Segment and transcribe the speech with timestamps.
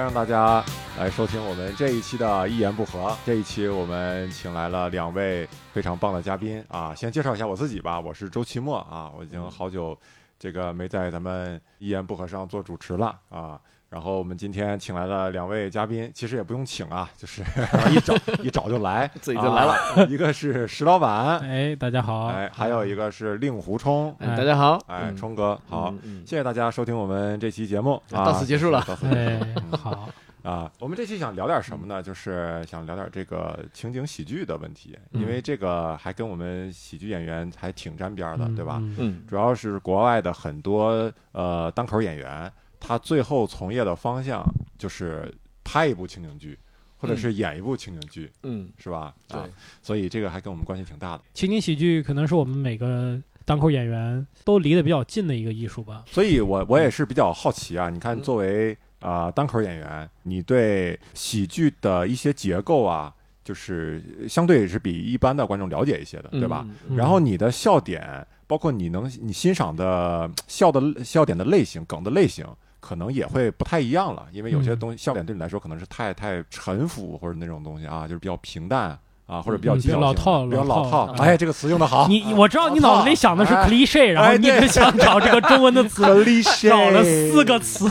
[0.00, 0.64] 欢迎大家
[0.98, 3.08] 来收听我们这一期的《一言不合》。
[3.26, 9.94] 这一期我们请来了两位非常棒的嘉宾啊，先介绍一下我自己吧，我是周奇墨啊，我已经好久
[10.38, 13.60] 这个没在咱们《一言不合》上做主持了啊。
[13.90, 17.42] 然后我们今天请来了两位嘉宾，其实也不用请啊， 就是
[17.90, 19.72] 一找一找就来， 自己就来了。
[19.72, 20.06] 啊。
[20.08, 22.26] 一个是石老板，哎，大家好。
[22.26, 25.16] 哎，还有一个是令狐冲，哎大家好，哎，嗯。
[25.16, 26.22] 冲哥好，嗯嗯。
[26.24, 28.80] 谢谢大家收听我们这期节目，啊到此结束了。
[28.86, 30.08] 到此结束哎嗯，好，
[30.44, 32.00] 啊，我们这期想聊点什么呢？
[32.00, 38.54] 就是想聊点这个情景喜剧的问题，因为这个还跟我们喜剧演员还挺沾边的，嗯。
[38.54, 38.76] 对吧？
[38.80, 39.22] 嗯嗯。
[39.26, 44.42] 主要是国外的很多呃单口演员，他最后从业的方向
[44.78, 46.58] 就是拍一部情景剧，
[46.96, 49.14] 或者是演一部情景剧，嗯，是吧？
[49.28, 49.48] 对啊，，
[49.82, 51.22] 所以这个还跟我们关系挺大的。
[51.34, 56.02] 情景喜剧可能是我们每个单口演员都离得比较近的一个艺术吧。
[56.06, 66.66] 所以我我也是比较好奇啊，你看嗯作为啊、呃单口演员，你对喜剧的一些结构啊，就是相对是比一般的观众了解一些的，对吧？
[66.68, 66.74] 嗯？
[66.90, 72.46] 嗯然后你的笑点，包括你能你欣赏的笑的笑点的类型、梗的类型，
[72.80, 74.78] 可能也会不太一样了，因为有些嗯。
[74.78, 81.14] 东西笑点对你来说可能是太太沉浮或者那种东西啊，就是比较平淡啊，或者比较嗯技巧性的、老套比较老老套。
[81.22, 83.68] 哎，这个词用的好，你我知道你脑子里想的是哎。
[83.68, 84.62] cliche，然后你对。
[84.62, 86.02] 就想找这个中文的词，
[86.68, 87.88] 找了四个词，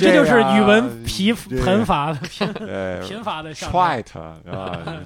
[0.00, 4.36] 这就是语文贫贫乏贫呃贫乏的 trite 啊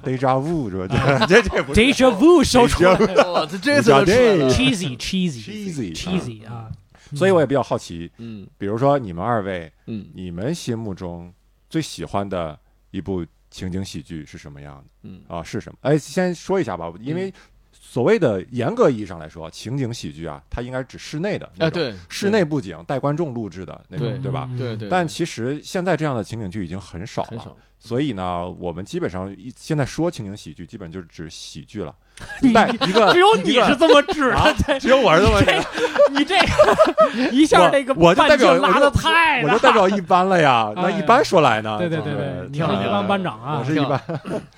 [0.03, 1.25] ，deja vu 是吧？
[1.27, 1.81] 这这这不是。
[1.81, 2.91] Deja vu 说出来
[3.25, 6.67] 哇，这这次都出来了，，cheesy cheesy cheesy cheesy 啊，
[7.15, 11.33] 所以我也比较好奇，嗯比如说你们二位，嗯你们心目中
[11.69, 12.57] 最喜欢的
[12.91, 15.43] 一部情景喜剧是什么样的嗯啊？
[15.43, 15.77] 是什么？
[15.81, 17.33] 哎，先说一下吧，因为
[17.71, 24.47] 所谓的严格意义上来说，情景喜剧啊，它应该指室内的，哎，，对，室内布景带观众录制的那种，对对吧？
[24.51, 31.95] 嗯对对，但其实现在这样的情景剧已经很少了，少，所以呢，我们基本上一现在说情景喜剧，基本就是指喜剧了。
[32.41, 35.53] 你带一个只有你是这么指啊的，对只有我是这么这
[36.11, 40.71] 你这个一下那个我就代表拉的太大我就代表一般了呀。
[40.77, 41.77] 那一般说来呢？
[41.79, 43.65] 对对对对对，你是一般班长啊我！
[43.65, 43.99] 是一般。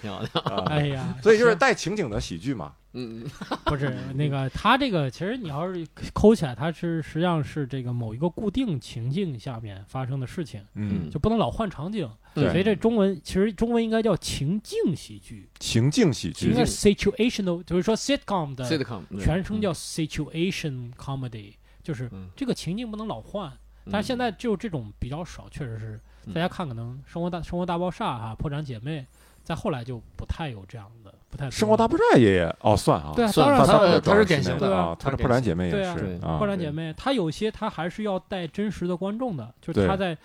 [0.01, 2.71] 挺好 哎呀，所以就是带情景的喜剧嘛。
[2.97, 3.25] 嗯
[3.65, 12.09] 不是那个他这个，其实你要是抠起来，它是实际上是这个某一个固定情境下面发生的事情，嗯就不能老换场景。
[12.35, 12.49] 对。
[12.51, 16.49] 所以这中文其实中文应该叫情境喜剧，情境喜剧。
[16.49, 22.29] 应该 situational，就是说 sitcom 的，sitcom 全称叫 situation comedy，就是嗯。
[22.35, 23.51] 这个情境不能老换。
[23.91, 26.33] 但是现在就这种比较少，确实是嗯。
[26.33, 29.01] 大家看可能《生活大生活大爆炸》哈，《破产姐妹》，
[29.43, 36.39] 再后来就不太有这样的，不太生活大爆炸也哦算啊，对啊，当然它了它是典型的啊，它的它是破产姐妹也是啊。
[36.39, 40.17] 破产姐妹，他有些他还是要带真实的观众的，就是他在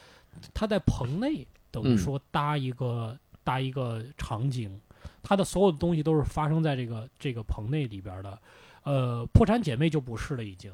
[0.54, 4.80] 他在棚内等于嗯说搭一个、搭一个场景，
[5.22, 8.38] 它的所有的东西都是发生在这个这个棚内里边的。
[8.82, 10.72] 呃，破产姐妹就不是了已经，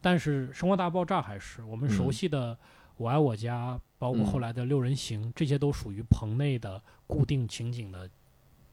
[0.00, 2.12] 但是生活大爆炸还是我们熟嗯。
[2.12, 2.54] 悉的
[2.98, 4.26] 《我爱我家》，包括嗯。
[4.26, 8.08] 后来的六人行，这些都属于棚内的固定情景的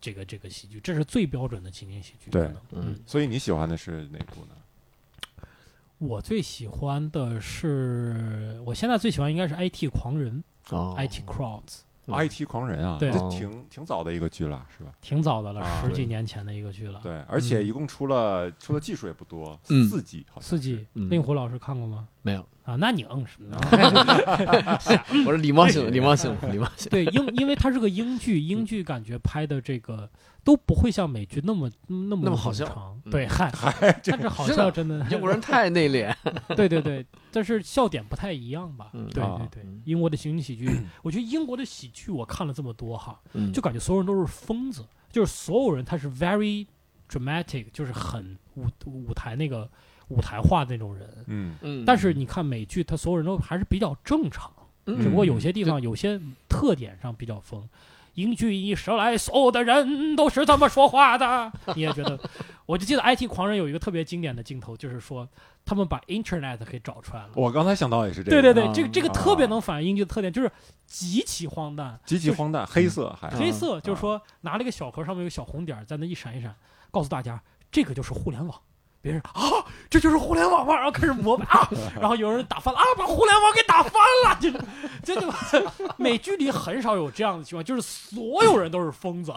[0.02, 2.30] 这个这个喜剧，这是最标准的情景喜剧。
[2.30, 5.48] 对嗯所以你喜欢的是哪部呢？
[6.00, 10.96] 我最喜欢的是，我现在最喜欢应该是 IT 狂人、哦。
[10.98, 12.16] IT Crowds，嗯。
[12.16, 13.12] IT 狂人啊，对。
[13.30, 14.92] 挺挺早的一个剧了，是吧？
[15.02, 17.00] 挺早的了，啊十几年前的一个剧了。
[17.04, 19.88] 对，而且一共出了出的技术也不多，嗯。
[19.88, 21.10] 四季好像四季，嗯。
[21.10, 22.08] 令狐老师看过吗？
[22.26, 23.56] 没有，啊，那你嗯什么？
[25.28, 30.10] 我是礼貌性，礼貌性，礼貌性对，因因为它是个英剧，英剧感觉拍的这个
[30.44, 33.52] 都不会像美剧那么那么那么好笑对，嗨，
[34.06, 36.16] 但是好笑真的的，英国人太内敛，
[36.56, 38.90] 对对对，但是笑点不太一样吧？
[38.94, 40.70] 对对对嗯，英国的情景喜剧，
[41.02, 46.66] 我觉得英国的喜剧我看了这么多哈，嗯就感觉所有人都是疯子，就是所有人他是 very
[47.10, 49.70] dramatic，就是很舞舞台那个
[50.14, 51.10] 舞台化的那种人。
[51.28, 54.52] 嗯嗯，但是你看美剧，他所有人都还是比较正常，
[54.86, 57.68] 嗯只不过有些地方有些特点上比较疯。
[58.16, 61.52] 英剧一上来，所有的人都是这么说话的。
[61.76, 62.20] 你也觉得？
[62.68, 65.28] 我就记得《IT 狂人》有一个特别经典的镜头，就是说
[65.66, 67.30] 他们把 Internet 给找出来了。
[67.34, 70.52] 我刚才想到也是这个，对对对，啊这个这个啊特别能反映英剧的特点，就是
[70.86, 72.00] 极其荒诞。
[72.06, 76.56] 极其荒诞，黑色还黑色，啊就是说拿了一个小盒，上面有个小红点儿，在那一闪一闪，
[76.92, 78.62] 告诉大家这个就是互联网。
[79.04, 79.60] 别人啊，
[79.90, 80.74] 这就是互联网吗？
[80.74, 81.70] 然后开始膜拜啊，
[82.00, 83.92] 然后有人打翻了啊，把互联网给打翻
[84.26, 84.58] 了，就是
[85.04, 85.74] 这对吧？
[85.98, 89.34] 美剧里很少有这样的情况，就是所有人都是疯子，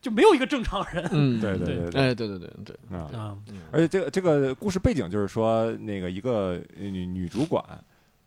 [0.00, 3.36] 就没有一个正常人嗯，对对对对对哎，对对对对，啊。
[3.72, 7.60] 而且这个这个故事背景就是说，那个一个女女主管，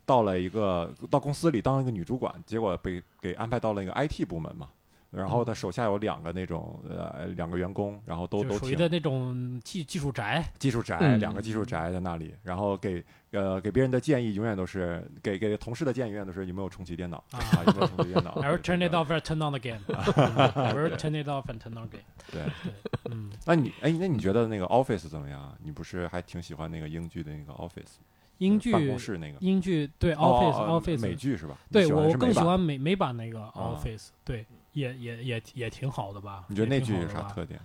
[0.04, 4.68] 到了一个到公司里当一个女主管，结果被给安排到了一个 IT 部门嘛。
[5.12, 19.80] 然后他手下有两个那种呃两个员工，然后都都挺属于的那种技技术宅，技术宅，嗯两个技术宅在那里，然后给呃给别人的建议永远都是给给同事的建议永远都是有没有重启电脑啊啊，有没有重启电脑 I will turn it off and turn on again.
[19.92, 22.00] I will turn it off and turn on again.
[22.30, 22.42] 对，
[23.10, 25.54] 嗯，那你哎，那你觉得那个 Office 怎么样啊？
[25.62, 27.96] 你不是还挺喜欢那个英剧的那个 Office
[28.38, 31.56] 英剧办公剧室那个英剧对哦 Office 哦 Office 美剧是吧？
[31.70, 36.44] 对我更喜欢美美版那个啊 Office，对，也也也也挺好的吧？
[36.48, 37.60] 你觉得那剧有啥特点？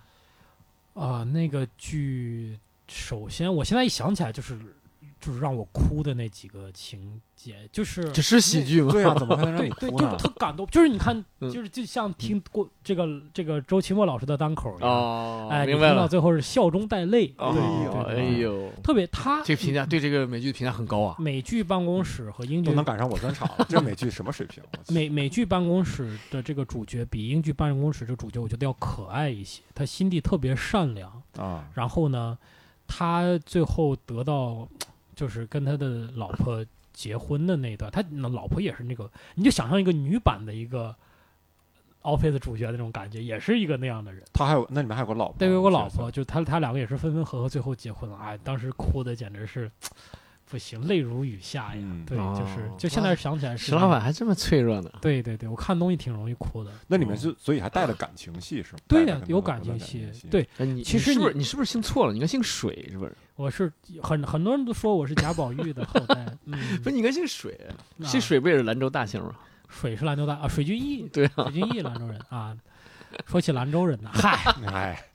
[0.93, 2.57] 啊、那个剧，
[2.87, 4.57] 首先我现在一想起来，就是
[5.19, 8.91] 就是让我哭的那几个情节，就是只是喜剧吗？
[8.91, 10.17] 对啊，怎么会能让你 对对，就是哭呢？
[10.17, 10.65] 特感动。
[10.67, 15.93] 就是你看，嗯就是就像听过这个这个周奇墨老师的单口一样，哦，哎，你明白了。
[15.93, 21.15] 听到最后是笑中带泪，哎对对，呦，特别他这个评价对这个美剧的评价很高啊。
[21.19, 24.63] 美剧办公室和英剧都能赶上我专场了， 这美剧什么水平？
[24.89, 29.61] 美美剧办公室的这个主角比英剧办公室这个主角，我觉得要可爱一些。
[29.73, 32.37] 他心地特别善良，啊，然后呢，
[32.87, 34.67] 他最后得到
[35.17, 40.95] 就是跟他的老婆结婚的那一段，他老婆也是那个，你就想象一个女版的一个
[42.03, 44.23] Office 主角的那种感觉，也是一个那样的人。
[44.31, 48.15] 他还有那里面还有个老婆，对，有个老婆，就他他两个也是分分合合，最后结婚了。
[48.17, 49.69] 哎，当时哭的简直是
[50.49, 51.81] 不行，泪如雨下呀。
[51.81, 53.99] 嗯对，就是哦就现在想起来是石老板。
[53.99, 54.89] 还这么脆弱呢。
[55.01, 56.71] 对对对，我看东西挺容易哭的。
[56.87, 58.79] 那里面嗯是所以还带了感情戏是吗？
[58.87, 60.27] 对呀、带了跟有感情戏戏，。
[60.29, 62.11] 对，哎，你其实你是不是你你是不是姓错了？
[62.13, 63.13] 你应该姓水，是不是？
[63.35, 63.71] 我是
[64.01, 66.25] 很很多人都说我是贾宝玉的后代。
[66.45, 67.59] 嗯， 不是，你应该姓水，
[68.01, 69.35] 啊姓水不也是兰州大姓吗？
[69.69, 72.55] 水是兰州大啊，水军义，对啊，水军义兰州人啊。
[73.25, 75.05] 说起兰州人呢， 嗨，哎，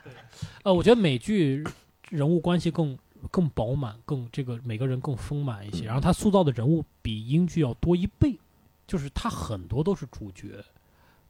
[0.62, 1.62] 呃，我觉得美剧
[2.10, 2.96] 人物关系更
[3.30, 8.38] 更饱满，更这个每个人更丰满一些，嗯然后他塑造的人物比英剧要多一倍，
[8.86, 10.62] 就是他很多都是主角。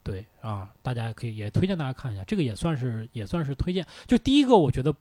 [0.03, 3.85] 对啊，大家可以也推荐大家看一下，这个也算是也算是推荐。
[4.05, 4.93] 就第一个，我觉得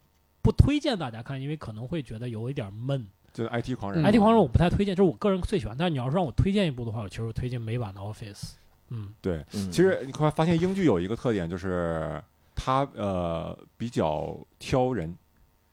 [0.42, 3.04] 不推荐大家看，因为可能会觉得有一点闷。
[3.32, 4.04] 就是 IT 狂人嗯。
[4.04, 5.76] IT 狂人我不太推荐，就是我个人最喜欢。
[5.76, 8.52] 但是你要是让我推荐一部的话，我其实我推荐美版的 Office。
[8.90, 12.22] 嗯，对，嗯其实你会发现英剧有一个特点，就是
[12.54, 15.16] 它呃比较挑人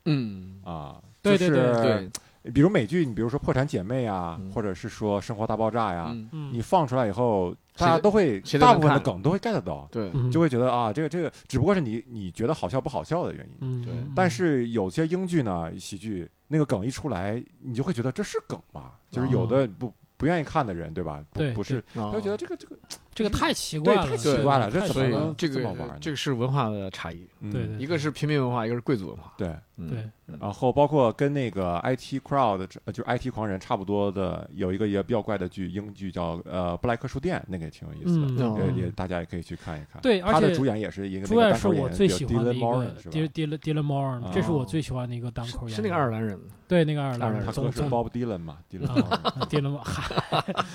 [0.05, 0.99] 嗯，啊。
[1.21, 4.51] 对对就是对，比如美剧，你比如说《破产姐妹》啊，嗯。
[4.51, 6.15] 或者是说《生活大爆炸》呀，
[6.51, 10.31] 你放出来以后，大家都会大部分的梗都会 get 到，对，嗯。
[10.31, 13.57] 就会觉得啊，这个这个只不过是你你觉得好笑不好笑的原因。
[13.61, 13.93] 嗯，对。
[13.93, 14.11] 嗯。
[14.15, 18.91] 但是有些英剧呢，喜剧那个梗一出来，你就会觉得这是梗吗？
[19.11, 21.23] 就是有的不不愿意看的人，对吧？
[21.33, 21.51] 对。
[21.53, 22.77] 不是，他他就觉得这个这个，
[23.13, 29.33] 这个太奇怪了，太奇怪了这怎么能这个这么玩这个是文化的差异，对一个是平民文化，一个是贵族文化。
[29.37, 29.53] 对。
[29.79, 38.45] 嗯对，然后包括跟那个 IT crowd，呃就是 IT 狂人差不多的，有一个也比较怪的剧，英剧叫呃布莱克书店，那个也挺有意思的。
[38.75, 40.01] 也也大家也可以去看一看。
[40.01, 49.47] 对而且他的主演也是一个主演是那个单口演我最员叫喜欢的 Dylan 一 Moran 个是吧？Dylan Dylan Dylan Moran，哦这是我最喜欢的一个单口演员，是那个爱尔兰人，对那个爱尔兰人他哥是 Bob Dylan 嘛， Dylan 啊 Moran。
[49.47, 50.65] Dylan Moran，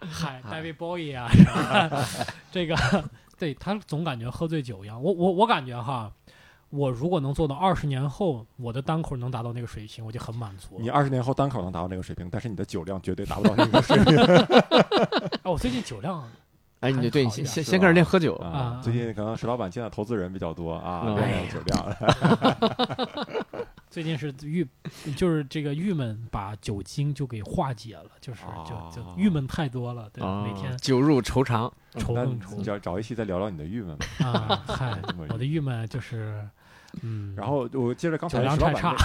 [0.00, 1.30] 嗨 嗨，David Bowie 啊，
[2.52, 2.76] 这个
[3.38, 5.02] 对他总感觉喝醉酒一样。
[5.02, 6.10] 我我我感觉哈，
[6.70, 10.78] 我如果能做到二十年后，我的单口能达到那个水平，我就很满足。
[10.78, 14.16] 你二十年后单口能达到那个水平，但是你的酒量绝对达不到那个水平。
[14.16, 16.22] 哎， 我最近酒量
[16.80, 18.80] 哎，你就对先先先开始吧练喝酒，啊啊。
[18.82, 21.96] 最近可能石老板见的投资人比较多啊，嗯练练酒量。
[23.90, 24.64] 最近是郁，
[25.16, 30.74] 就是这个郁闷把酒精就给化解了，就是就就哦郁闷太多了，对，啊每天。
[30.78, 32.62] 酒入愁肠，愁更愁。
[32.62, 34.06] 找找一期再聊聊你的郁闷吧。
[34.24, 34.96] 啊，嗨，
[35.28, 36.48] 我的郁闷就是，
[37.02, 38.96] 嗯，然后我接着刚才石老太板差。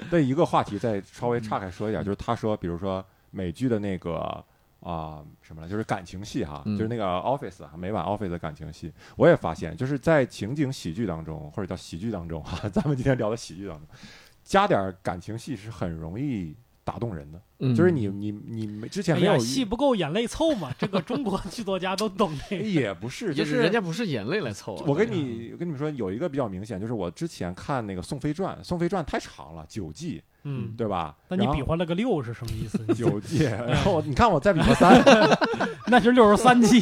[0.00, 4.44] 那 对一个话题再稍微岔开说一点，就是他说，比如说美剧的那个
[4.80, 13.86] 啊、什么了，就是感情戏哈，嗯就是那个 Office 啊，美版 Office 的感情戏，我也发现，就是在情景喜剧当中或者叫喜剧当中哈， 咱们今天聊的喜剧当中，
[14.44, 16.56] 加点儿感情戏是很容易
[16.90, 17.38] 打动人的。
[17.60, 22.64] 嗯就是你你你没之前没有戏不够眼泪凑嘛， 这个中国剧作家都懂这个。
[22.64, 31.14] 也不是，就也是人家不是眼泪来凑啊，我跟对你跟你们说，有一个比较明显，就是我之前看那个《宋飞传》，《宋飞传》太长了，九季，嗯，对吧？
[31.28, 32.78] 那你比划了个六是什么意思？
[32.94, 34.98] 九季，然后我你看我再比划三，
[35.88, 36.80] 那是六十三季。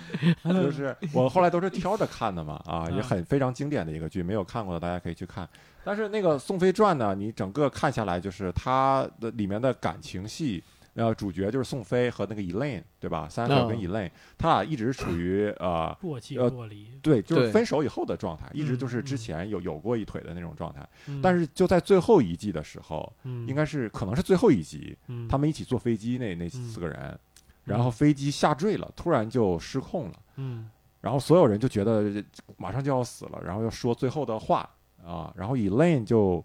[0.44, 5.48] 就是我后来都是挑着看的嘛，啊，也嗯很非常经典的一个剧，没有看过的大家可以去看。
[5.84, 10.62] 但是那个《宋飞传》呢，你整个看下来，就是它的里面的感情戏，
[10.96, 13.28] 呃，主角就是宋飞和那个 Elaine，对吧？
[13.28, 13.80] 三个跟嗯。
[13.80, 20.88] Elaine，他俩一直处于呃，若即呃若离，对，就是分手以后的状态，一直嗯就是之嗯前有有过一腿的那种状态。
[21.06, 21.20] 嗯。
[21.22, 23.46] 但是就在最后一季的时候，嗯。
[23.46, 25.28] 应该是可能是最后一集，嗯。
[25.28, 27.18] 他们一起坐飞机那那嗯四个人，
[27.64, 30.14] 然后飞机下坠了，突然就失控了。
[30.36, 30.70] 嗯。
[31.02, 32.24] 然后所有人就觉得
[32.56, 34.68] 马上就要死了，然后要说最后的话
[35.04, 36.42] 啊，然后 Elaine 就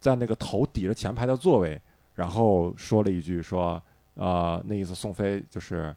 [0.00, 1.80] 在那个头抵着前排的座位，
[2.14, 3.82] 然后说了一句说，
[4.14, 5.94] 呃，那意思宋飞就是，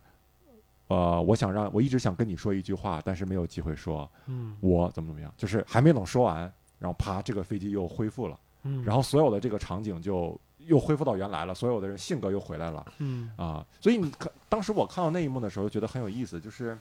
[0.88, 6.42] 呃，我想让我一直想跟你说一句话，但是没有机会说，嗯我怎么怎么样，就是还没等说完，
[6.80, 12.86] 然后啪，这个飞机又恢复了，嗯，然后所有的这个场景就又恢复到原来了，所有的人性格又回来了。
[13.00, 16.78] 嗯啊，所以你看，当时我看到那一幕的时候，觉得很有意思，就是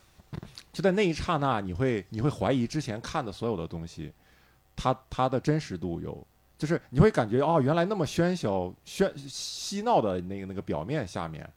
[0.72, 4.12] 就在那一刹那，你会你会怀疑之前看的所有的东西，
[4.76, 6.26] 它它的真实度有，
[6.56, 11.48] 就是你会感觉哦，原来那么喧嚣、喧嬉闹的那个那个表面下面，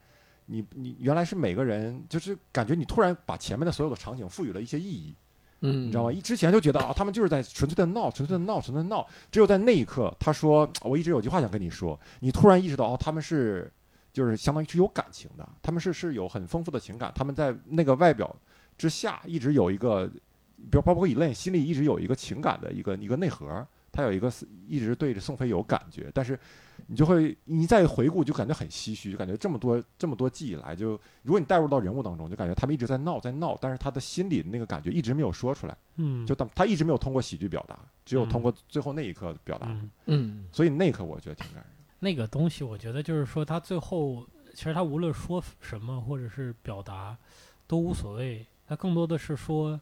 [0.45, 5.13] 你你原来是每个人，就是感觉你突然把前面的所有的场景赋予了一些意义，
[5.61, 6.11] 嗯，你知道吗？
[6.11, 9.07] 一之前就觉得啊，他们就是在纯粹的闹，纯粹的闹，纯粹的闹。
[9.31, 13.71] 只有在那一刻，他说：“我一直有句话想跟你说。”你突然意识到，哦，他们是
[14.13, 18.35] 就是相当于是有感情的，他们是是有很丰富的情感，他们在那个外表
[18.77, 23.65] 之下一直有一个，比如包括以类心里一直有一个情感的一个一个内核，
[23.97, 24.31] 他有一个
[24.67, 26.39] 一直对着宋飞有感觉，但是
[26.85, 30.91] 你就会你再回顾就感觉很唏嘘，就感觉这么多这么多季以来，就
[31.23, 35.75] 如果你带入到人物当中，就感觉他们一直在闹在闹，但是他的心里那个感觉一直没有说出来。
[35.95, 41.65] 嗯就他他一直没有通过喜剧表达，只有通过最后那一刻表达，嗯嗯所以那一刻我觉得挺感人。
[41.99, 44.23] 那个东西，我觉得就是说，他最后
[44.53, 47.17] 其实他无论说什么或者是表达
[47.65, 49.81] 都无所谓，他更多的是说，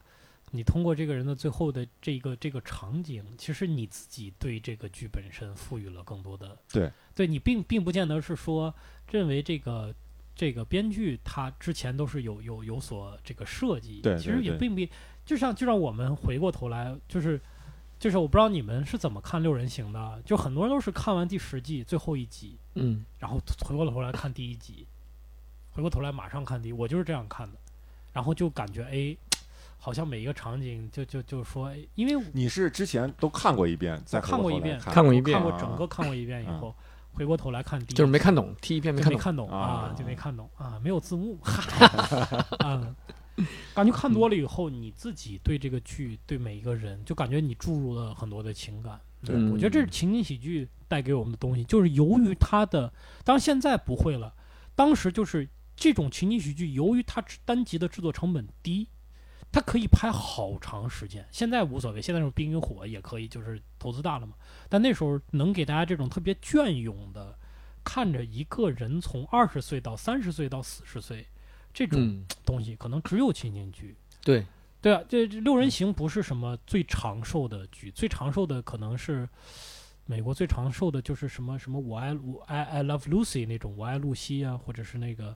[0.55, 8.73] 你通过这个人的最后的这个这个场景，其实你自己对这个剧本身赋予了更多的对，对你并并不见得是说
[9.11, 9.93] 认为这个。
[10.37, 14.85] 这个编剧他之前都是有有有所这个设计，对其实也并不
[15.25, 17.39] 就像就让我们回过头来，就是
[17.97, 24.85] 就是我不知道你们是怎么看六人行的，就很多人都是看完第十季最后一集，嗯然后回过头来看第一集，
[25.71, 27.57] 回过头来马上看第一，我就是这样看的，
[28.11, 29.15] 然后就感觉哎，
[29.85, 36.73] 好像每一个场景就就就说，哎因为你是之前都看过一遍，再看过一遍看看过一遍看过啊整个看过一遍以后，
[37.13, 39.13] 回过头来看第一，就是没看懂，踢一遍没看懂。
[39.13, 41.37] 就没看懂啊啊，就没看懂啊，没有字幕，
[42.65, 42.95] 啊，
[43.75, 48.99] 感觉看多了以后，你自己对这个剧，对每一个人，就感觉你注入了很多的情感。
[49.23, 52.91] 对嗯我觉得这是情景喜剧带给我们的东西，就是由于它的，
[53.23, 54.33] 当然现在不会了，
[54.73, 58.87] 当时就是这种情景喜剧，由于它单集的制作成本低。
[59.55, 64.33] 它可以拍好长时间，现在无所谓，现在这种冰与火也可以，就是投资大了嘛。
[64.67, 67.33] 但那时候能给大家这种特别隽永的，
[67.81, 71.25] 看着一个人从二十岁到三十岁到四十岁，
[71.73, 73.95] 这种嗯，东西可能只有情景剧。
[74.21, 74.45] 对，
[74.81, 79.25] 对啊，这这六人行不是什么最长寿的剧，最长寿的可能是
[80.05, 85.33] 美国最长寿的就是什么什么我爱我爱 I love Lucy 那种我爱露西啊，或者是那个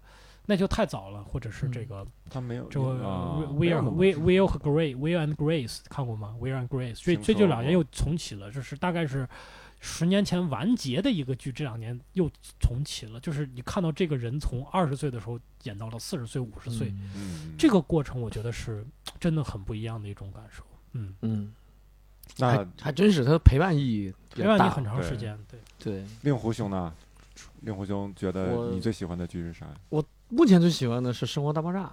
[0.49, 9.29] 那就太早了，或者是这个、他没有这个啊 Will Will Will 和 Grace Will and Grace 看过吗？Will and Grace 这听这就说过两年又重启了，就是大概是
[9.79, 12.27] 十年前完结的一个剧，这两年又
[12.59, 13.19] 重启了。
[13.19, 16.91] 就是你看到这个人从二十岁的时候演到了四十岁、五十岁，
[17.55, 18.83] 这个过程我觉得是
[19.19, 20.63] 真的很不一样的一种感受。
[20.93, 21.53] 嗯，嗯，
[22.39, 24.11] 那还还真是，他的陪伴意义。
[24.31, 25.37] 陪伴你很长对时间。
[25.47, 26.91] 对，对，令狐兄呢？
[27.61, 29.67] 令狐兄觉得你最喜欢的剧是啥？
[30.29, 31.91] 目前最喜欢的是《生活大爆炸。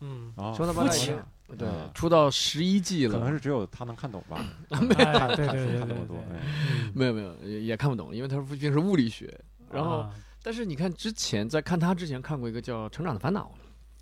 [0.00, 1.26] 嗯，啊，生活大爆炸
[1.56, 4.44] 对啊，出到十一季了，可能是只有他能看懂吧。
[4.70, 5.78] 哎看对看书对对对对。
[5.80, 6.40] 看那么多，哎
[6.84, 6.92] 嗯。
[6.94, 9.38] 没有没有也也看不懂，因为它毕竟是物理学。
[9.70, 10.10] 然后，啊。
[10.42, 13.50] 但是你看之前在看他之前看过一个叫《成长的烦恼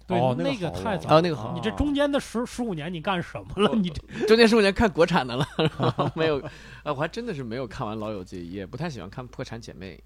[0.07, 3.75] 对哦，那个好太早啊那个好你这中间的十十五年你干什么了？
[3.75, 6.38] 你这 》，中间十五年看国产的了，然 后没有，
[6.85, 9.97] 啊，我还真的是没有看完《老友记》，也不太喜欢看《破产姐妹》，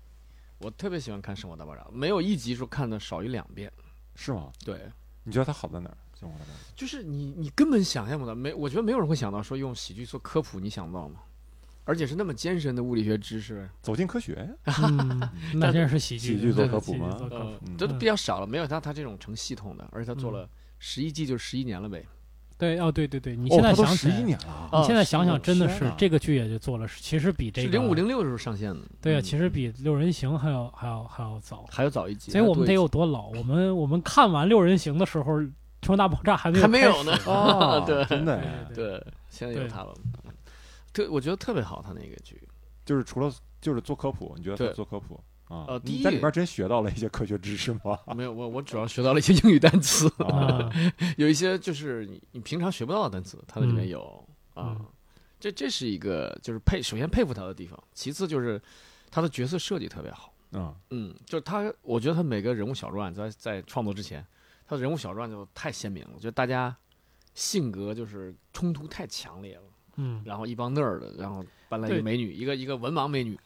[0.60, 3.72] 我特别喜欢看《生活大爆炸》，没有一集说看的少于两遍。
[4.14, 4.52] 是吗？
[4.62, 4.78] 对，
[5.24, 5.96] 你觉得它好在哪儿？
[6.18, 11.20] 生活大爆炸就是你你根本想象不到，没，我觉得没有人会想到说用喜剧做科普，你想到吗？
[11.84, 17.18] 而且是那么艰深的物理学知识，走进科学， 嗯，那真是喜剧，喜剧做科普吗
[17.78, 22.04] 都比较少了，没有他他这种成系统的，而且他做嗯了十一季就十一年了呗。
[22.60, 24.80] 对哦，对对对，你哦，现在想起来十一，年了啊。
[24.80, 31.64] 你现在想想，真的是这个剧也就做了，其实比这是个零五零六的时候上线的，对啊，嗯其实比六人行还要还要还要早。
[31.70, 33.28] 还要早一集，所以我们得有多老？
[33.30, 35.40] 我们我们看完六人行的时候，
[35.82, 37.30] 《生活大爆炸》还没有还没有呢始。
[37.30, 39.68] 哦，对真的对呀，对，现在有对。
[39.68, 39.94] 他了，
[40.92, 42.38] 特我觉得特别好，他那个剧，
[42.84, 45.18] 就是除了就是做科普，你觉得做科普
[45.50, 47.98] 啊，呃第一你在里边真学到了一些科学知识吗？
[48.16, 50.70] 没有，我我主要学到了一些英语单词，啊，
[51.18, 54.86] 有一些就是你你平常学不到的单词，它在里面嗯有啊嗯。
[55.40, 58.60] 这这是一个就是佩，首先佩服他的地方，其次就是
[59.10, 60.32] 他的角色设计特别好。
[60.52, 64.24] 啊嗯，就是他，我觉得他每个人物小传在在创作之前，
[64.66, 66.76] 他的人物小传就太鲜明了，我觉得大家
[67.34, 69.62] 性格就是冲突太强烈了。
[69.96, 73.38] 嗯，然后一帮 nerd，然后搬来一个美女，一个一个文盲美女，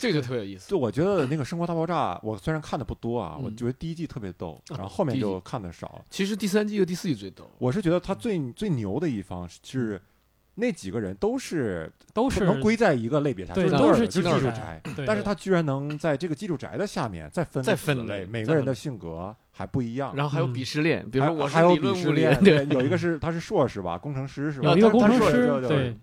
[0.00, 0.70] 这个就特别有意思。
[0.70, 6.02] 就我觉得那个《生活大爆炸》，我虽然看的不多啊，嗯我觉得第一季特别逗，啊然后后面就看的少。
[6.08, 7.48] 其实第三季和第四季最逗。
[7.58, 10.00] 我是觉得他最最牛的一方是
[10.60, 20.14] 那几个人都是都是能归在一个类别下，对就是都是就是技术宅但是他居然能在这个技术宅的下面再分再分类每个人的性格还不一样。
[20.14, 24.70] 然后还有嗯鄙视链，比如说我是还还有理论物理，鄙视链，对， 有一个是他是硕士吧，工程师是吧？
[24.70, 25.96] 有一 个工程师对，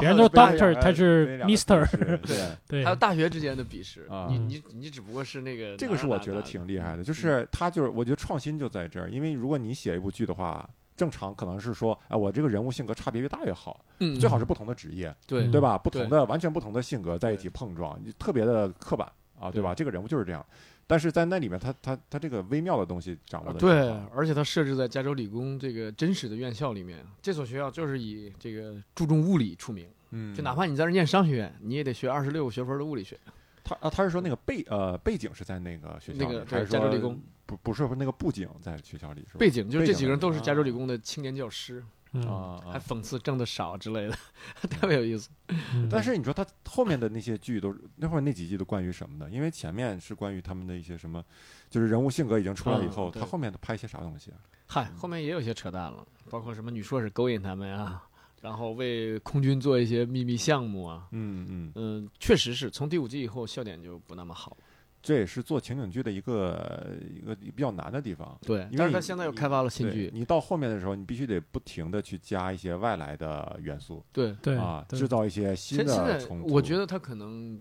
[0.00, 1.86] 别人都后还有 doctor，他是 Mister
[2.26, 2.38] 对。
[2.68, 10.68] 对还有大学之间的鄙视啊，你你你只不过是那个这个是我觉得挺厉害的，就是他就是我觉得创新就在这儿，因为如果你写一部剧的话，
[11.02, 15.76] 正常可能是说，哎，我这个人物性格差别越大越好，嗯，最好是不同的职业，对对吧？
[15.76, 19.60] 不同的完全不同的性格在一起碰撞，你特别的刻板啊，对。
[19.60, 19.74] 吧？
[19.74, 20.46] 这个人物就是这样，
[20.86, 33.18] 但是在那里面，他他他这个微妙的东西掌握的对，而且他设置在加州理工这个真实的院校里面，这所学校就是以这个注重物理出名，嗯，就哪怕你在这念商学院，你也得学二十六个学分的物理学。
[33.64, 37.20] 他啊，他是说那个背呃背景是在那个学校里，那个对还是说加州理工
[37.56, 39.38] 不不是那个布景在学校里是吧？
[39.38, 41.82] 背景就是这几个人都是加州理啊工的青年教师，
[42.12, 44.16] 嗯啊啊，还讽刺挣的少之类的，
[44.68, 45.28] 特别有意思。
[45.74, 49.28] 嗯但是你说他后面的那些剧都那会儿那几季都关于什么的？
[49.30, 51.22] 因为前面是关于他们的一些什么，
[51.68, 54.38] 就是人物性格已经出来以后，嗯他后面拍一些啥东西啊？
[54.66, 58.02] 嗨，后面也有些扯淡了，包括什么女硕士勾引他们呀，
[58.40, 61.06] 然后为空军做一些秘密项目啊。
[61.10, 64.56] 嗯嗯，嗯，确实是从第五季以后笑点就不那么好了。
[65.02, 68.38] 这也是做情景剧的一个一个比较难的地方。
[68.42, 76.54] 对，因为你但是他现在又开发了新剧，你到后面的时候，你必须得不停的去加一些外来的元素对对啊，对制造一些新的冲突。
[76.54, 77.60] 我觉得他可能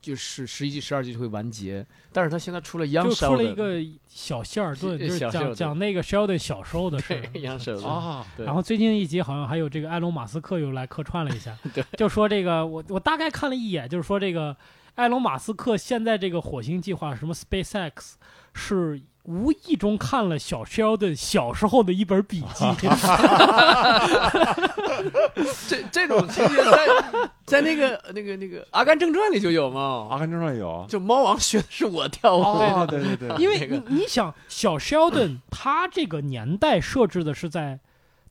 [0.00, 7.56] 就是十一季、十二季就会完结，但是他现在出了 Young 就出了一个小希尔顿，就是讲讲那个 Sheldon 小时候的事对儿。
[7.56, 14.56] Young Sheldon，啊，对然后最近一集好像还有这个埃隆马斯克又来客串了一下 对，就说这个我我大概看了一眼，就是说这个
[14.96, 18.12] 埃隆马斯克现在这个火星计划什么 SpaceX
[18.54, 22.64] 是无意中看了小 Sheldon 小时候的一本笔记，
[25.68, 26.86] 这这种情节在
[27.44, 30.84] 在那个那个那个《阿甘正传》里就有嘛，阿甘正传有。
[30.88, 37.78] 就猫王学的是我跳舞，哦，对对对，因为你你想小 Sheldon 他这个年代设置的是在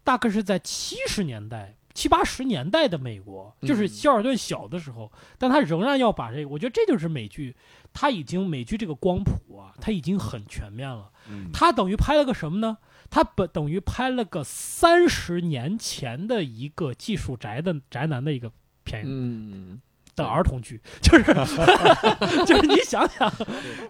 [0.04, 1.76] 大概是在七十年代。
[1.93, 7.56] 七八十年代的美国，就是嗯希尔顿小的时候，但他仍然要把这个，我觉得这就是美剧，
[7.93, 11.10] 他已经美剧这个光谱啊，他已经很全面了。
[11.30, 12.77] 嗯他等于拍了个什么呢？
[13.10, 18.51] 他本等于拍了个三十年前的一个技术宅的宅男的一个
[18.84, 19.80] 片嗯，
[20.15, 21.25] 的儿童剧， 就是
[22.47, 23.32] 就是你想想，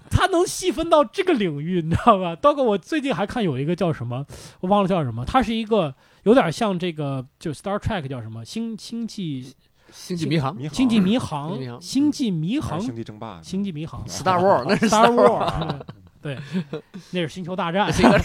[0.09, 2.35] 他能细分到这个领域，你知道吧？
[2.35, 4.25] 包括我最近还看有一个叫什么，
[4.61, 9.53] 我忘了叫什么，他是一个有点像这个就 Star Trek 叫什么星星际
[9.91, 15.79] 星际迷航星际迷迷航航星际迷航星际争霸，星际迷航 Star War 那是 Star War，War
[16.21, 16.37] 对，
[17.11, 18.21] 那是星球大战， 这个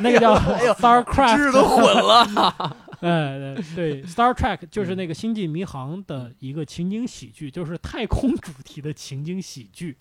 [0.00, 2.76] 那个叫哎呦 Starcraft，知识都混了。
[3.00, 9.96] 哎，对对，Star Trek 就是那个《星际迷航》的一个情景喜剧，就是太空主题的情景喜剧。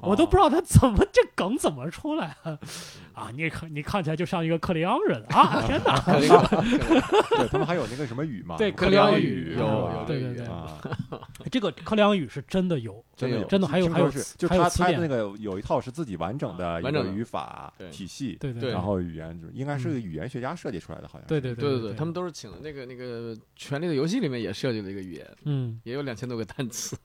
[0.00, 2.58] 我都不知道他怎么这梗怎么出来啊！
[3.12, 5.62] 啊，你看你看起来就像一个克里昂人啊！
[5.66, 5.98] 天哪，
[7.36, 10.78] 对他们还有那个什么语嘛，对克里昂语有有对对对啊，
[11.50, 14.10] 这个克里昂语是 真的有，真的有，真的还有还有
[14.48, 26.96] 还有他他那个有一套是自己完整的一完整语法对体系，对对然后语言就应该是个语言学家设计出来的，好像对对对对对，他们都是请了那个那个《权力的游戏》里面也设计了一个语言，嗯，也有两千多个单词。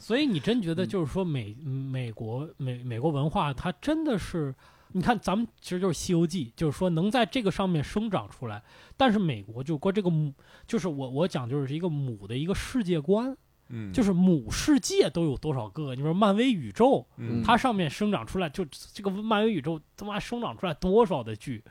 [0.00, 4.52] 所以你真觉得嗯就是说美美国美美国文化，它真的是，
[4.88, 8.60] 你看咱们其实就是《西游记》，就是说能在这个上面生长出来，
[8.96, 10.34] 但是美国就过这个母，
[10.66, 13.36] 就是我我讲就是一个母的一个世界观，
[13.68, 15.94] 嗯，就是母世界都有多少个？
[15.94, 21.62] 你说漫威宇宙，嗯它上面生长出来就这个漫威宇宙他妈生长出来多少的剧，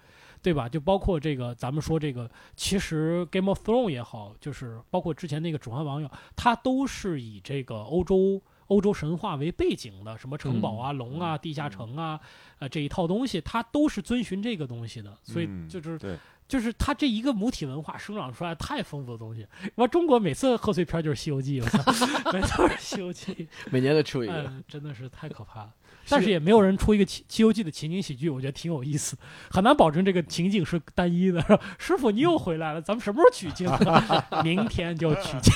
[0.41, 0.67] 对吧？
[0.67, 12.19] 就包括这个咱们说这个，其实 Game of Thrones 也好，就是包括之前那个《指环王》也好，它都是以这个欧洲欧洲神话为背景的，什么城堡啊、龙啊、地下城啊，
[12.59, 19.47] 呃这一套东西，它都是遵循这个东西的，所以嗯就是对就是它这一个母体文化生长出来太丰富的东西。
[19.75, 23.33] 我中国每次贺岁片就是《西游记》，我操， 每次都是《西游记》，
[23.71, 25.73] 每年都出一个，嗯，真的是太可怕了。
[26.11, 29.17] 但是也没有人出一个《西西游记》的情景喜剧，我觉得挺有意思，
[29.49, 31.41] 很难保证这个情景是单一的。
[31.79, 33.69] 师傅，你又回来了，咱们什么时候取经？
[34.43, 35.53] 明天就取经。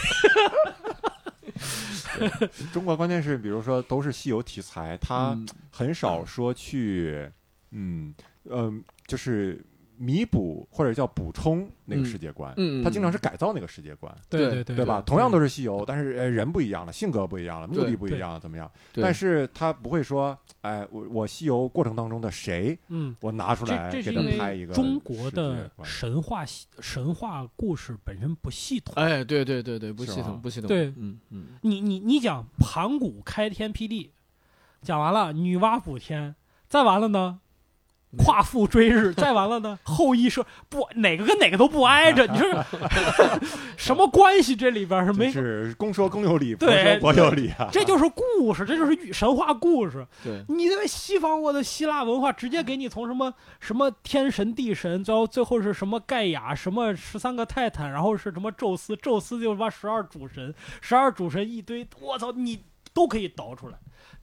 [2.72, 7.30] 中国关键是，比如说都是西游题材，他嗯很少说去，
[7.72, 8.14] 嗯
[8.50, 9.64] 嗯，就是
[9.98, 12.06] 弥补或者叫补充那个嗯。
[12.06, 15.02] 世界观，嗯，他经常是改造那个世界观，对对对对吧？
[15.06, 18.72] 同样都是西游，但是呃人不一样了，性格不一样了，目的不一样了，怎么样？
[18.94, 26.46] 但是他不会说，哎，我我西游过程当中的谁，嗯，我拿出来给他拍一个中国的神话
[26.80, 28.94] 神话故事本身不系统。
[28.96, 30.88] 哎，对对对对，不系统，不系统，对。
[30.98, 34.12] 嗯嗯，你你你讲盘古开天辟地，
[34.82, 36.36] 讲完了女娲补天，
[36.68, 37.40] 再完了呢，
[38.18, 42.58] 夸父追日，再完了呢，后羿射不哪个跟哪个都不挨着，你说是
[43.78, 44.56] 什么关系？
[44.56, 47.70] 这里边是没，是公说公有理，婆对说婆有理啊。
[47.72, 50.06] 这就是故事，这就是神话故事。
[50.24, 63.78] 对，你这个西方过的希腊文化，直接给你从什么什么天神地神，最后最后是什么盖亚，什么十三个泰坦，然后是什么宙斯，宙斯就是把十二主神，十二主神一堆，我操，你都可以倒出来。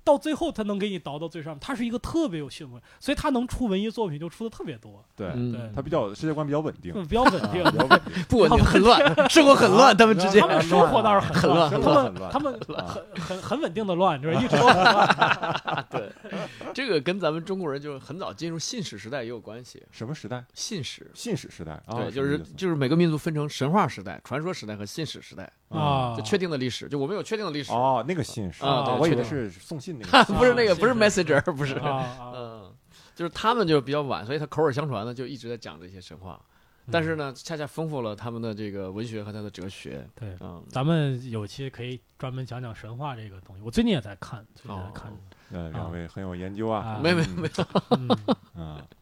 [0.05, 5.53] 到最后，他能给你倒到最上面，他是一个特别有系统的，所以他能出文艺作品就出的特别多，对，嗯。
[5.53, 7.63] 对他比较世界观比较稳定，比较稳定。
[7.63, 7.71] 啊。
[7.73, 8.25] 比较稳定。
[8.29, 10.41] 不稳定，很乱，生活很乱，他们之间。
[10.41, 12.33] 他们生活倒是很乱，生他们很乱。
[12.33, 12.87] 他们啊。
[12.87, 15.87] 很很很稳定的乱，就是一直都 很乱。
[15.91, 16.11] 对，
[16.75, 19.83] 这个跟咱们中国人就是很早进入信史时代也有关系。
[19.91, 20.45] 什么时代？
[20.55, 32.73] 信史，信史时代啊，对，就是就是每个民族分成神话时代、传说时代和信史时代，啊，就确定的历史，就我们有确定的历史，哦，那个信是啊对我以为是送信那个， 不是那个，不是 messenger， 不是，啊啊，嗯，
[33.15, 36.41] 就是他们就比较晚，所以他口耳相传的就一直在讲这些神话，
[36.91, 40.37] 但是呢，恰恰丰富了他们的这个文学和他的哲学，对。
[40.41, 43.63] 嗯，咱们有期可以专门讲讲神话这个东西。
[43.63, 45.11] 我最近也在看，最近也在看。
[45.11, 45.15] 哦。
[45.53, 46.81] 呃，两位很有研究啊。
[46.81, 48.09] 啊，没没没有，嗯，
[48.55, 48.83] 啊。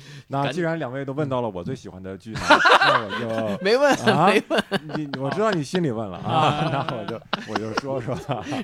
[0.28, 2.40] 那既然两位都问到了我最喜欢的剧呢，
[2.80, 3.10] 那我
[3.56, 4.62] 就 没问，啊没问，
[4.96, 7.20] 你我知道你心里问了啊，那我就
[7.52, 8.16] 我就说说，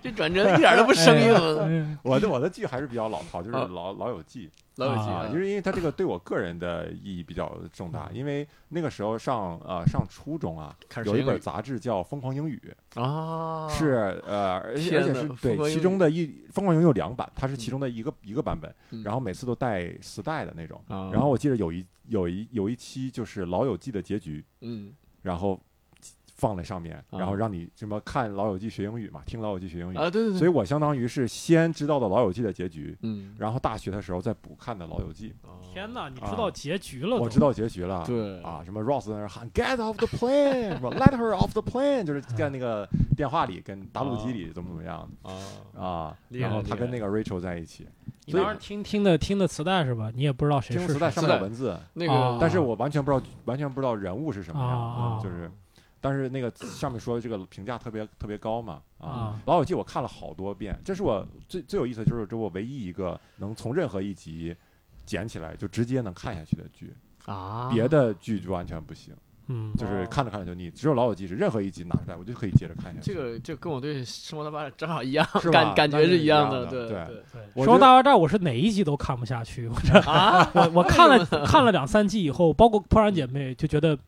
[0.03, 1.35] 这转折一点都不生硬。
[1.63, 12.63] 嗯我的我的剧还是比较老套，就是啊老老友记老友记啊，就是因为它这个对我个人的意义比较重大，因为那个时候上呃上初中啊，有一本杂志叫《疯狂英语》，
[13.03, 19.03] 啊，是呃，而且而且是对其中的一《疯狂英语》有两版，它是其中的一个一个版本，嗯。
[19.03, 20.81] 然后每次都带磁带的那种。
[20.87, 24.93] 啊，然后我记得有一有一有一期就是《老友记》的结局，嗯。
[25.23, 25.61] 然后
[26.39, 29.97] 放在上面，啊然后让你什么看《老友记》学英语嘛，听《老友记》学英语。
[29.97, 37.25] 啊，对对对，所以我相当于是先知道的《老友记》的结局，嗯，然后大学的时候再补看的《老友记哦天哪，你知道结局了》，都？
[37.25, 38.05] 我知道结局了。
[38.07, 45.33] 对啊，什么 Ross 在那儿喊 “Get off the plane”，什么 “Let her off the plane”，就是在那个电话里跟打录机里怎么怎么样啊，
[45.77, 46.17] 啊。
[46.31, 47.87] 然后他跟那个 Rachel 在一起，
[48.27, 50.11] 你当时听听的听的磁带是吧？
[50.15, 55.51] 你也不知道谁是谁听磁带上面有文字，啊那个，但是我完全不知道完全不知道人物是什么样啊的，就是。
[56.09, 64.57] 但是那个上面说的这个评价特别特别高嘛啊啊，老友记我看了好多遍，这是我最最有意思的就是这我唯一一个能从任何一集
[65.05, 66.95] 捡起来就直接能看下去的剧，
[67.27, 69.15] 啊，别的剧就完全不行，
[69.49, 70.71] 嗯，就是看着看着就腻。
[70.71, 73.13] 只有老友记是任何一集拿出来我就可以接着看下去。
[73.13, 77.07] 这个就跟我对《生活大爆炸》正好一样是，吧感感觉是一样的，对对
[77.55, 79.69] 对生活大爆炸，我是哪一集都看不下去。
[79.69, 83.99] 我这啊，我我看了 看了两三季以后，包括《破产姐妹》，就觉得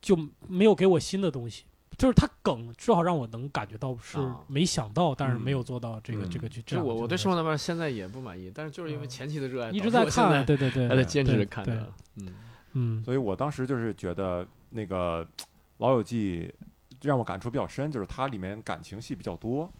[0.00, 1.64] 就没有给我新的东西。
[1.98, 6.82] 就是他梗至少让我能感觉到是啊没想到，但是嗯没有做到这个嗯这个去这。
[6.82, 12.32] 我我对《生活大爆炸》现在也不满意，但是就是因为嗯前期的热爱，一直在看，对对对， 还在坚持着看的，嗯
[12.72, 15.22] 嗯所以我当时就是觉得那个
[15.76, 16.50] 《老友记》
[17.02, 19.70] 让我感触比较深，就是它里面感情戏比较多，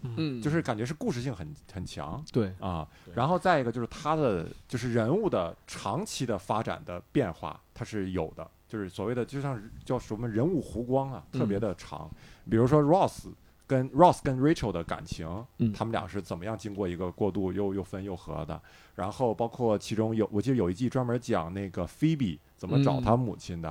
[0.43, 3.15] 就是感觉是故事性很很强对，啊对。
[3.15, 12.09] 然后再一个就是它的就是人物的长期的发展的变化，它是有的，就是所谓的就像叫什么人物弧光啊，特别嗯的长。
[12.49, 13.27] 比如说 Ross
[13.67, 15.27] 跟 Ross 跟 Rachel 的感情，
[15.59, 18.61] 嗯他们俩是怎么样经过一个过渡又又分又合的？
[18.95, 23.71] 然后包括其中有我记得有一季专门讲那个 Phoebe 怎么找嗯他母亲的。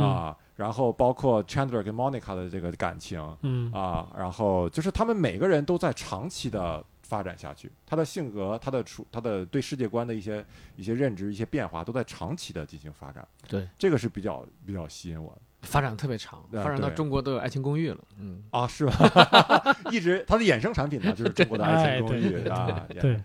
[0.00, 13.26] 啊，然后包括 Chandler 跟 Monica 的这个感情嗯啊，然后就是他们每个人都在长期的发展下去，他的性格、他的处、他的对世界观的一些一些认知、一些变化都在长期的进行发展。
[13.46, 19.76] 对，这个是比较比较吸引我的发展特别长，啊发展到中国都有《爱情公寓》了，嗯，啊，是吧？
[19.92, 23.22] 一直它的衍生产品呢，就是 中国的爱情公寓啊，衍生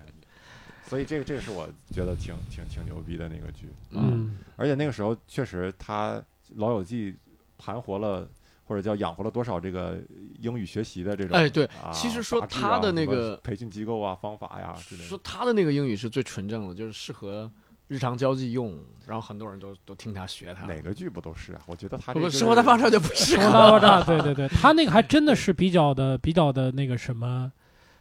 [0.84, 6.16] 所以这个这个是我觉得挺挺挺牛逼的那个剧，嗯而且那个时候确实他
[6.56, 7.14] 《老友记》
[7.58, 8.28] 盘活了。
[8.70, 10.00] 或者叫养活了多少这个
[10.40, 17.52] 英语学习的这种哎对啊其实说他的那个培训机构啊方法呀之类的说他的那个英语是最纯正的，就是适合
[17.88, 18.78] 日常交际用，
[19.08, 20.68] 然后很多人都都听他学他。
[20.68, 21.62] 哪个剧不都是啊？
[21.66, 27.52] 我觉得他生活大爆炸就不是生活大爆炸，对对对，他那个还真的是比较的比较的那个什么。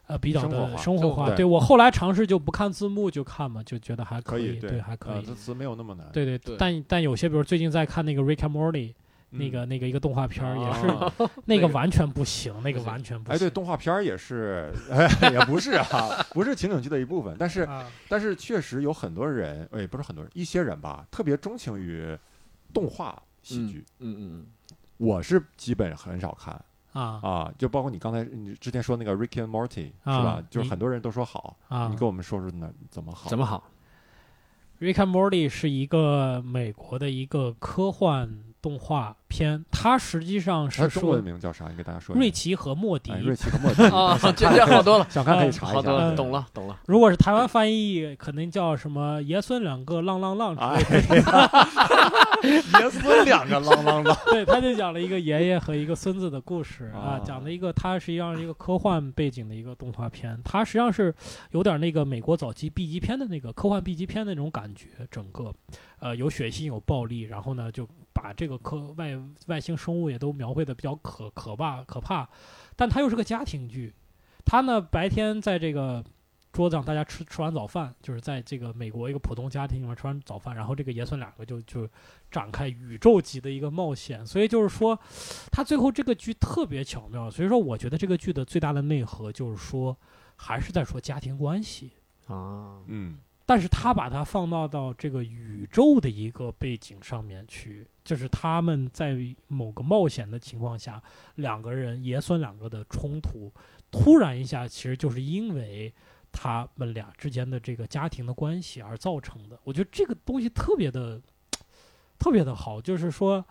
[0.09, 5.15] 呃，比较的生活化生活化，对对我后来尝试就不看字幕就看嘛，就觉得还可以，对对，还可以。
[5.17, 6.09] 呃这词没有那么难。
[6.15, 8.95] 对对对但但有些，比如最近在看那个《Rick and Morty》，嗯，
[9.31, 11.13] 那个那个一个动画片儿，也是啊
[11.45, 14.73] 那个完全不行，那个完全不行哎，对，动画片儿也是，
[15.33, 22.17] 也不是啊，不是情景剧的一部分，但是啊，但是确实有很多人，哎，不是很多人，一些人吧，特别钟情于
[22.73, 23.85] 动画喜剧。
[23.99, 24.47] 嗯嗯嗯，
[24.97, 26.55] 我是基本很少看
[26.93, 30.43] 啊啊，就包括你刚才你之前说那个 Rick and Morty 啊是吧？
[30.51, 31.97] 就是很多人都说好，啊你！
[31.97, 33.29] 跟我们说说那怎么好？
[33.29, 33.71] 怎么好
[34.81, 41.69] ？Rick and Morty 是一个美国的一个科幻动画片，它实际上是说文名叫啥？
[41.69, 42.21] 你给大家说一下。
[42.21, 43.21] 瑞奇和莫迪哎，。
[43.21, 45.75] 瑞奇和莫迪 啊，想这看可以这好多了，想看可以嗯查一下。
[45.75, 46.79] 好多了，嗯懂了懂了。
[46.87, 51.17] 如果是台湾翻译，可能叫什么爷孙两个浪浪浪之哎类的。
[51.19, 51.51] 呀，
[52.43, 54.17] 爷孙两个浪浪浪。
[54.31, 61.15] 对，他就讲了一个爷爷和一个孙子的故事啊啊，讲了一个它实际上是一个科幻背景的一个动画片，它实际上是
[61.51, 65.53] 有点那个美国早期 B 级片的那个科幻 B 级片的那种感觉，整个
[66.01, 67.87] 呃有血腥有暴力，然后呢就
[68.19, 72.29] 把这个科外外星生物也都描绘的比较可可怕可怕，
[72.75, 73.95] 但它又是个家庭剧，
[74.45, 76.05] 它呢白天在这个。
[76.51, 81.87] 桌子上大家吃吃完早饭，就是在这个美国一个普通家庭里面吃完早饭，然后这个爷孙两个就就
[82.31, 84.99] 展开宇宙级的一个冒险，所以就是说，
[85.53, 89.97] 他最后这个剧特别巧妙，所以说我觉得这个剧的最大的内核就是说，
[90.37, 91.93] 还是在说家庭关系，
[92.27, 93.19] 啊，嗯
[93.49, 101.03] 但是他把它放到到这个宇宙的一个背景上面去，就是他们在某个冒险的情况下，
[101.37, 103.51] 两个人爷孙两个的冲突，
[103.91, 105.91] 突然一下其实就是因为。
[106.31, 111.19] 他们俩之间的这个家庭的关系而造成的，我觉得这个东西特别的，
[112.19, 113.43] 特别的好，就是说，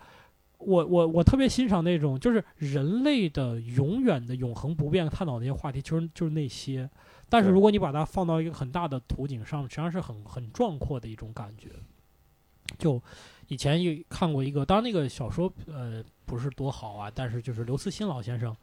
[0.58, 6.88] 我我我特别欣赏那种，就是人类的永远的永恒不变探讨那些话题，就是就是那些。
[7.28, 11.68] 但是如果你把它放到一个很大的图景上，实际上是很很壮阔的一种感觉。
[12.78, 13.02] 就
[13.48, 18.54] 以前有看过一个，当然那个小说呃不是多好啊，但是就是刘慈欣老先生，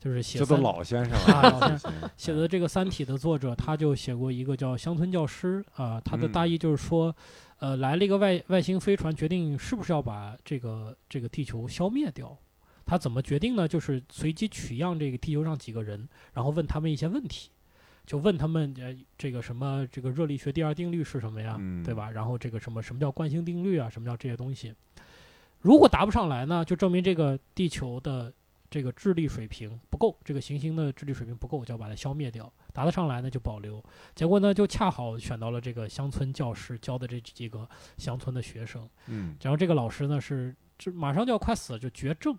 [0.00, 7.14] 就是写叫做三老先生啊老先生写的这个《三体》的作者，他就写过一个叫《乡村教师》啊，他的嗯大意就是说，
[7.58, 12.36] 呃，来了一个外外星飞船，决定是不是要把这个这个地球消灭掉。
[12.84, 13.68] 他怎么决定呢？
[13.68, 17.51] 就是随机取样这个地球上几个人，然后问他们一些问题，
[18.04, 22.10] 就问他们呃这个什么这个热力学第二定律是什么呀，嗯对吧？
[22.10, 24.74] 然后这个什么什么叫惯性定律啊，什么叫这些东西？
[25.60, 28.32] 如果答不上来呢，就证明这个地球的
[28.68, 32.52] 这个智力水平不够，这个行星的智力水平不够，就要把它消灭掉。
[32.72, 33.80] 答得上来呢就保留。
[34.14, 38.88] 结果呢就恰好选到了这个乡村教师教的这几个乡村的学生。
[39.06, 42.36] 嗯然后这个老师呢是这马上就要快死了，就绝症。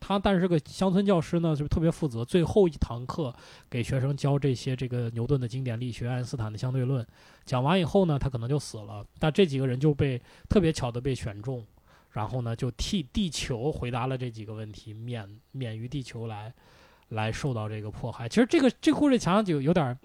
[0.00, 3.32] 他但是个乡村教师呢，就是特别负责，最后一堂课
[3.68, 7.06] 给学生教这些这个牛顿的经典力学、爱因斯坦的相对论。
[7.44, 9.04] 讲完以后呢，他可能就死了。
[9.18, 11.64] 但这几个人就被特别巧的被选中，
[12.12, 16.52] 然后呢就替地球回答了这几个问题，免免于地球来
[17.10, 18.28] 来受到这个迫害。
[18.28, 19.96] 其实这个这故事讲就有点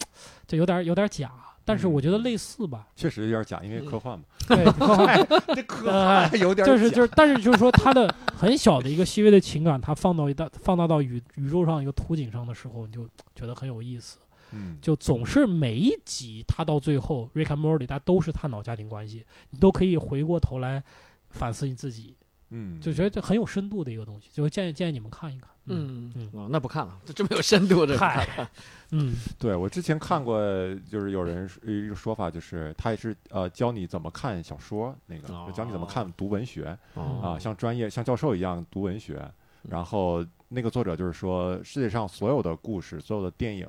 [0.45, 1.31] 就有点有点假，
[1.65, 2.87] 但是我觉得类似吧。
[2.95, 4.23] 确实有点假，因为科幻嘛。
[4.47, 14.19] 对，科幻 这科呃幻有点就是就是，但是就是说，他的很小的一个细微的情感，他放到一大放大到宇宇宙上一个图景上的时候，你就觉得很有意思。
[14.51, 20.83] 嗯就总是每一集，他到最后，Rick and Morty，他都是探讨家庭关系，你都可以回过头来
[21.31, 22.15] 反思你自己，
[22.57, 25.49] 嗯，就觉得这很有深度的一个东西，就建议建议你们看一看。
[25.65, 28.47] 嗯嗯哦，那不看了，这这么有深度，这不看
[28.91, 30.39] 嗯对我之前看过，
[30.89, 39.27] 就是有人说一个说法，就是他也是呃教你怎么看小说，那个哦教你怎么看读文学哦啊，像专业像教授一样读文学。
[39.67, 43.67] 然后那个作者就是说，世界上所有的故事，所有的电影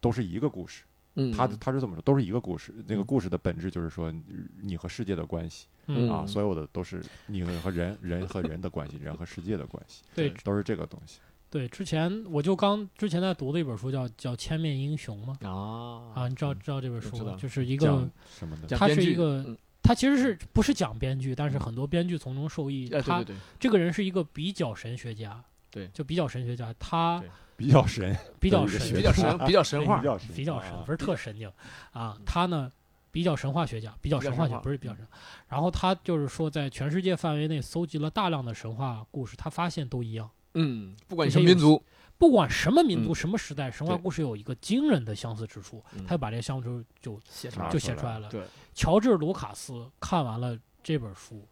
[0.00, 0.84] 都是一个故事。
[1.20, 2.74] 嗯，他他是这么说，都是一个故事。
[2.86, 4.24] 那个故事的本质就是说，你
[4.62, 11.20] 你和世界的关系嗯啊，嗯所有的都是你和人人和人的关系，人和世界的关系，对都是这个东西。
[11.50, 17.36] 对，之前我就刚之前在读的一本书叫叫《千面英雄》嘛，啊啊，你知道知道这本书吗？
[17.36, 18.68] 就是一个讲什么的？
[18.76, 22.88] 它讲编剧是一个嗯他其实是不是讲编剧，但是很多编剧从中受益。
[22.88, 27.28] 他哎对对对，这个人是一个比较神学家，对就比较神学家，他对
[27.60, 29.98] 比较神，比较神，比较神，比较神话。
[29.98, 31.52] 比，较神，比较神，啊不是特神经。
[31.92, 32.16] 啊。
[32.24, 32.72] 他呢
[33.10, 35.06] 比较神话学家，比较神话学不是比较神。
[35.46, 41.84] 然后他就是说，在全世界范围内搜集了大量的神话故事，他发现都一样，嗯，不管什么民族，
[42.16, 43.14] 不管什么民族、嗯。
[43.14, 48.30] 什么时代，神话故事有一个惊人的相似之处，嗯他就把这个相似之处就写出来就写出来了。
[48.30, 48.42] 对，
[48.72, 51.46] 乔治·卢卡斯看完了这本书，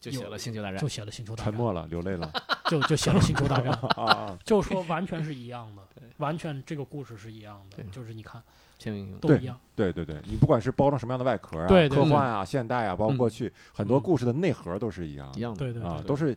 [0.00, 0.86] 就写了《星球大战就》。
[0.90, 2.30] 写了《星球大战》，沉默了，流泪了
[2.70, 4.38] 就就写了《星球大战 》。啊啊！
[4.44, 8.42] 就说完全是一样的对，完全这个故事是一样的对，就是你看
[8.78, 9.58] 天命英雄对都一样。
[9.74, 15.38] 对对对，你不管是包装什么样的外壳啊，对对科幻啊、现代啊，包括过嗯去很多嗯故事的内核都是一样的。
[15.38, 16.36] 一样的，对对对，啊都是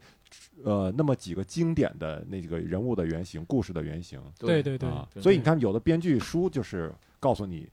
[0.63, 5.07] 呃那么几个经典的那个人物的原型、故事的原型对对对啊。
[5.13, 7.67] 对所以你看，有的编剧书就是告诉你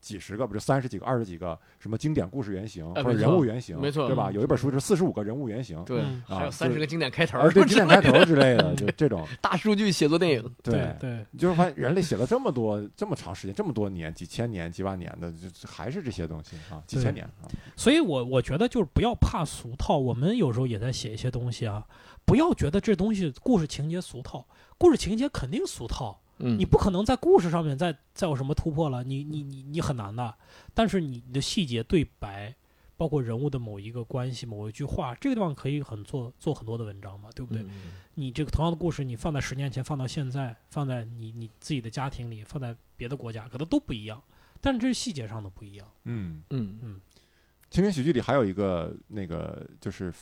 [0.00, 4.30] 几十个，不是三十几个、二十几个什么经典故事原型或者人物原型，没错对吧？
[4.30, 4.34] 嗯。
[4.34, 9.26] 有一本书是四十五个人物原型，对还有三十个经典开头，而对 经典开头之类的，嗯就这种。
[9.40, 10.94] 大数据写作电影， 对。
[10.98, 17.48] 对你就是发现人类写了这么多、这么长时间、这么多年、几千年、几万年的，就就还是这些东西啊，几千年啊。
[17.76, 19.98] 所以我我觉得就是不要怕俗套。
[19.98, 21.84] 我们有时候也在写一些东西啊，
[22.24, 24.46] 不要觉得这东西故事情节俗套，
[24.78, 30.34] 故事情节肯定俗套，嗯你不可能在故事上面再再有什么突破了，你你你你很难的。
[30.74, 32.54] 但是你你的细节对白，
[32.96, 37.62] 包括人物的某一个关系、某一句话，这个地方可以很做做很多的文章嘛，对不对？
[37.62, 37.70] 嗯
[38.14, 44.22] 你这个同样的故事，你放在十年前，放到现在，放在你你自己的家庭里，放在别的国家，可能都不一样。
[44.60, 45.86] 但是这是细节上的不一样。
[46.04, 47.00] 嗯，嗯嗯
[47.70, 50.12] 情景喜剧里还有一个那个就是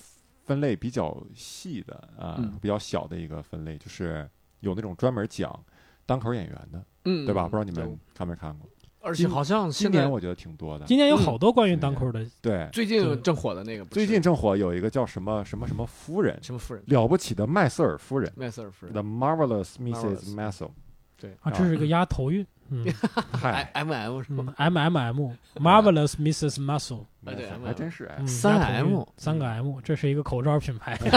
[0.45, 4.29] 分类比较细的啊、嗯比较小的一个分类，就是
[4.61, 5.65] 有那种专门讲
[6.09, 7.45] 单口演员的，嗯，对吧？
[7.45, 8.67] 不知道你们看没看过？
[9.01, 10.87] 而且好像今现在年我觉得挺多的。
[10.87, 20.35] 今年有嗯好多关于单口的，对，最近正火的那个，最近正火有一个叫什么什么什么夫人，什么夫人，了不起的麦瑟尔夫人麦瑟尔夫人，The Marvelous Marvelous Mrs.
[20.35, 20.71] Maisel。
[21.21, 22.47] 对啊，这是个押头韵。
[22.71, 22.85] 嗯
[23.33, 26.59] 嗨，，M M 是嗯吧？，M M M Marvelous Mrs.
[26.63, 30.95] Muscle，哎对还真是三 M 三个 M，这是一个口罩品牌。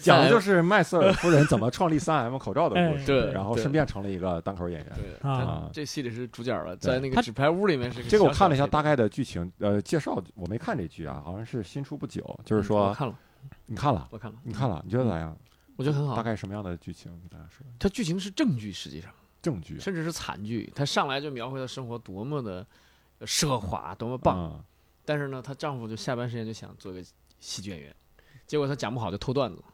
[0.00, 4.90] 讲的就是麦瑟尔夫人怎么创立三 M 口罩的故哎事，对然后顺便成了一个单口演员。
[4.96, 13.14] 对，啊这戏里是主角了，在那个纸牌屋里面是这个我看了一下大概的剧情，呃，介绍我没看这剧啊，好像是新出不久，就是说看了，
[13.66, 15.36] 你看了，我看了，你看了，你觉得咋样？
[15.78, 16.16] 我觉得很好。
[16.16, 17.10] 大概什么样的剧情？
[17.22, 19.10] 给大家说，它剧情是正剧，实际上
[19.40, 20.70] 正剧甚至是惨剧。
[20.74, 22.66] 她上来就描绘了生活多么的
[23.20, 24.36] 奢华，多么棒。
[24.36, 24.64] 嗯
[25.04, 27.02] 但是呢，她丈夫就下班时间就想做个
[27.40, 27.96] 喜剧演员，
[28.46, 29.64] 结果她讲不好就偷段子。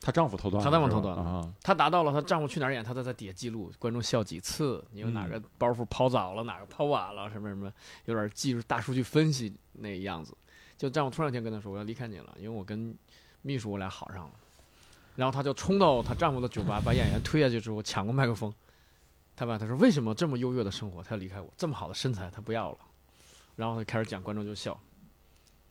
[0.00, 7.70] 她丈夫偷段子，她丈夫是吧偷断了啊，她达到了她丈夫去哪儿演，她都在底下记录观众笑几次，你有哪嗯个包袱抛早了，哪个抛晚了，什么什么，
[8.06, 10.34] 有点技术大数据分析那样子。
[10.78, 12.96] 就丈夫突然间跟她说我要离开你了，因为我跟
[13.42, 14.32] 秘书我俩好上了。
[15.18, 18.54] 然后她就冲到她丈夫的酒吧，把演员推下去之后抢过麦克风。
[19.34, 22.78] 她问她说为什么这么优越的生活她要离开我，这么好的身材她不要了。
[23.56, 24.80] 然后她开始讲，观众就笑。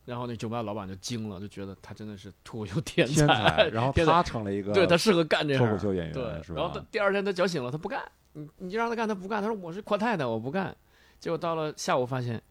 [0.04, 5.66] 然后那酒吧老板就惊了，就觉得她真的是脱口秀天天才， 然后天才她成了一个对他适合干这行。
[5.66, 6.86] 脱口秀演对员，对，然后他？
[6.92, 9.42] 第二天他脚醒了，他不干，你你就让他干，他不干。
[9.42, 10.76] 他说我是阔太太，我不干。
[11.22, 12.42] 结果到了下午发现，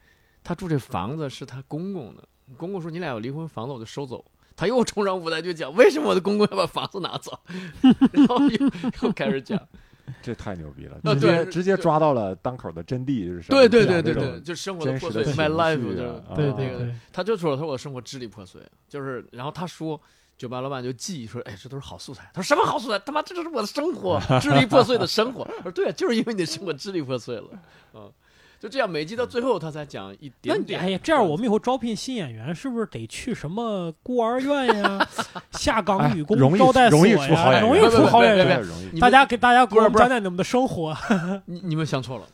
[0.43, 4.25] 他住这房子是他公公的，公公说你俩有离婚，房子我就收走。
[4.57, 7.39] 他又冲上舞台就讲为什么我的公公要把房子拿走，
[8.13, 8.71] 然后又
[9.03, 9.61] 又开始讲，
[10.23, 20.01] 这太牛逼了，啊直接对直接抓到了当口的真谛，是什么对对对对对，就生活的破碎，my life，就是啊对啊那个对对，他就说，他说我的生活支离破碎，就是，然后他说，
[20.39, 22.31] 酒吧老板就记说，哎，这都是好素材。
[22.33, 22.99] 他说什么好素材？
[23.01, 25.43] 他妈这就是我的生活， 支离破碎的生活。
[25.59, 27.49] 我说对啊，就是因为你的生活支离破碎了，
[27.95, 28.11] 嗯，
[28.59, 30.81] 就这样，每集到最后他才讲一点点。
[30.81, 35.09] 你哎呀，这样我们以后招聘新演员，是不是得去什么孤儿院呀、
[35.53, 38.63] 下岗女工招待所容易出好呀，演员容易出好演员。
[38.63, 40.97] 容易大家给大家给我们不是不是讲讲你们的生活。
[41.45, 42.27] 你你们想错了，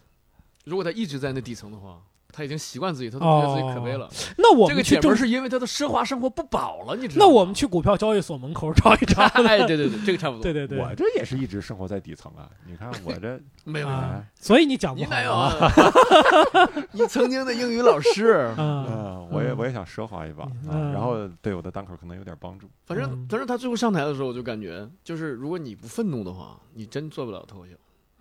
[0.64, 1.98] 如果他一直在那底层的话，
[2.32, 4.08] 他已经习惯自己，他都觉得自己可悲了。
[4.38, 7.30] 那我这个们去政姐们儿是因为他的奢华生活不保了，你知道那？
[7.32, 9.22] 我们去股票交易所门口找一找。
[9.44, 10.42] 哎，对对对，这个差不多。
[10.42, 12.48] 对对对，我这也是一直生活在底层啊！
[12.66, 15.54] 你看我这， 没有，啊，所以你讲不好你哪有啊？
[15.60, 16.70] 啊？
[16.92, 18.50] 你曾经的英语老师。
[18.56, 22.66] 嗯，嗯，我也嗯我也想奢华一把啊，嗯然后对我的单口可能有点帮助。
[22.86, 27.72] 反正嗯反正他最后上台的时候，我就感觉就是，如果你不愤怒的话，你真做不了脱口秀。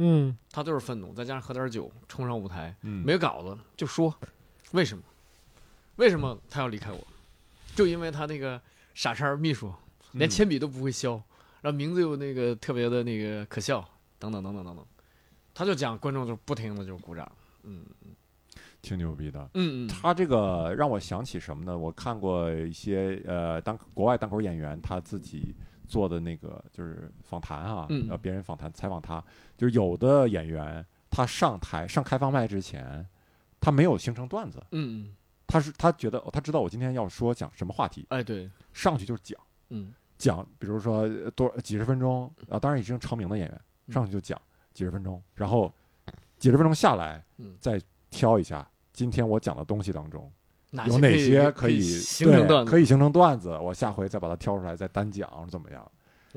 [0.04, 4.14] 嗯他就是愤怒，再加上喝点酒，冲上舞台，嗯，没有稿子就说，
[4.72, 5.04] 为什么？
[5.98, 7.00] 为什么他要离开我？
[7.76, 8.60] 就因为他那个
[8.94, 9.72] 傻叉秘书
[10.14, 11.22] 连嗯铅笔都不会削，
[11.62, 13.88] 然后名字又那个特别的那个可笑，
[14.18, 14.86] 等等等等等等，
[15.54, 17.32] 他就讲，观众就不停的就鼓掌，
[17.64, 17.86] 嗯
[18.82, 19.40] 挺牛逼的。
[19.54, 21.78] 嗯嗯，他这个让我想起什么呢？
[21.78, 25.54] 我看过一些呃当国外单口演员他自己
[25.92, 28.08] 做的那个就是访谈啊，嗯。
[28.10, 29.22] 呃，别人访谈采访他，
[29.58, 33.06] 就是有的演员他上台上开放麦之前，
[33.60, 35.16] 他没有形成段子，嗯，嗯。
[35.46, 39.38] 他是他觉得哦他知道我今天要说讲什么话题，哎对，上去就是讲
[39.70, 39.94] 嗯。
[40.18, 43.94] 讲，比如说呃多几十分钟啊，当然已经成名的演员嗯。
[43.94, 44.42] 上去就讲
[44.74, 45.72] 几十分钟，然后
[46.38, 50.32] 几十分钟下来嗯，再挑一下今天我讲的东西当中。
[50.72, 52.72] 哪有哪些可以形成段子？
[52.72, 55.92] 可以形成段子，我下回再把它挑出来再单讲怎么样？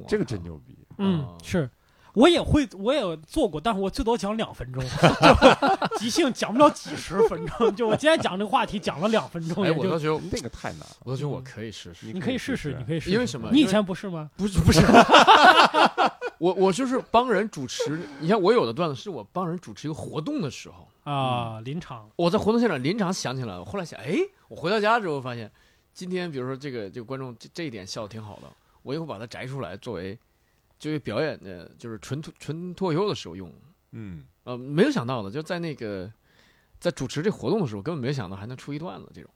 [0.06, 0.76] 这个真牛逼！
[0.98, 1.70] 嗯哦，是。
[2.14, 7.74] 我也会，我也做过，但是我最多讲两分钟，就即兴讲不了几十分钟。
[7.74, 12.06] 就我今天讲这个话题讲了两分钟，哎，也就我倒觉得，那个太难了，我倒觉得我可以试试。
[12.12, 13.10] 你可以试试，你可以试试。
[13.10, 14.30] 因为什么你以前不是吗？
[14.36, 14.80] 不 是不是，
[16.38, 18.00] 我我就是帮人主持。
[18.20, 24.16] 你像我有的段子是我帮人主持一个活动的时候，啊，临场我在活动现场临场想起来了，我后来想，哎，
[24.48, 25.50] 我回到家之后发现，
[25.92, 28.50] 今天比如说这个这个观众这这一点笑的挺好的，
[28.82, 30.18] 我以后把它摘出来作为
[30.78, 33.52] 作为表演的，就是纯脱纯脱口秀的时候用。
[33.92, 36.12] 嗯，呃，没有想到的，就在那个
[36.80, 39.30] 在主持这活动的时候，根本没想到还能出一段子这种。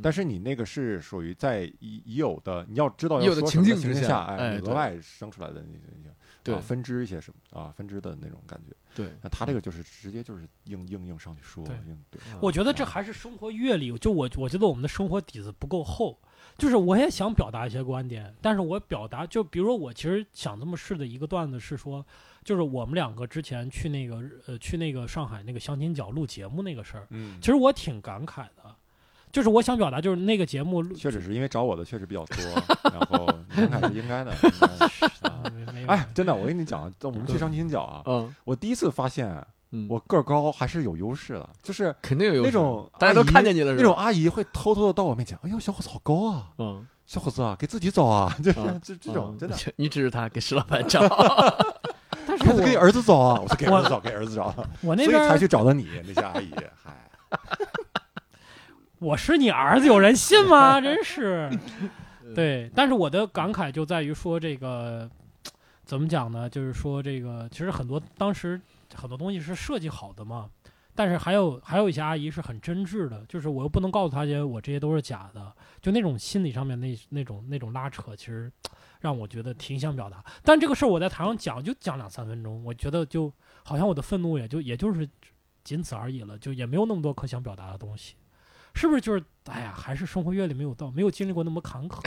[0.00, 6.14] 但是你那个是属于在已已有的，你要知道已有的要说什么情境之下哎额外生出来的那些
[6.44, 8.74] 对啊分支一些什么啊分支的那种感觉。
[8.94, 16.18] 对，那他这个就是直接就是硬硬硬上去说，对硬对，我觉得这还是生活阅历，就我我觉得我们的生活底子不够厚，
[16.58, 22.04] 就是我也想表达一些观点，但是我表达就比如说我其实想这么试的一个段子是说，
[22.44, 27.38] 就是我们两个之前去那个呃去那个上海那个相亲角录节目那个事儿，嗯。
[27.40, 28.76] 其，实我挺感慨的，
[29.32, 32.36] 就是我想表达就是那个节目录确实是因为找我的确实比较多，
[32.92, 33.26] 然后
[33.56, 33.92] 应该的。
[33.94, 34.32] 应该的
[35.88, 39.34] 哎，真的，我跟你讲，我们去相亲角啊，嗯我第一次发现
[39.72, 49.56] 嗯，我个儿高还是有优势的，就是肯定有那种大家都看见你了，那种阿姨会偷偷的到我面前，哎呦，小伙子好高啊，嗯，小伙子啊，给自己找啊，就是嗯这这种嗯真的。
[49.76, 51.00] 你指着他给石老板找，
[52.26, 56.52] 但是 给我儿子找啊，我说给我儿子找，给儿子找，我那边所以才去找的你那些阿姨，
[56.84, 57.08] 嗨，
[59.02, 60.78] 我是你儿子，有人信吗？
[60.80, 61.50] 真是。
[62.36, 65.10] 对，但是我的感慨就在于说这个
[65.84, 66.48] 怎么讲呢？
[66.48, 68.58] 就是说这个其实很多当时
[68.94, 70.48] 很多东西是设计好的嘛，
[70.94, 78.50] 但是还有还有一些阿姨是很真挚的，就是我又不能告诉她些我这些都是假的，就那种心理上面那那种那种拉扯，其实
[79.00, 80.24] 让我觉得挺想表达。
[80.44, 83.30] 但这个事儿我在台上讲就讲两三分钟，我觉得就
[83.64, 85.06] 好像我的愤怒也就也就是
[85.64, 88.14] 仅此而已了，就也没有那么多可想表达的东西。
[88.74, 92.00] 是不是就是哎呀，还是生活阅历没有到，没有经历过那么坎坷。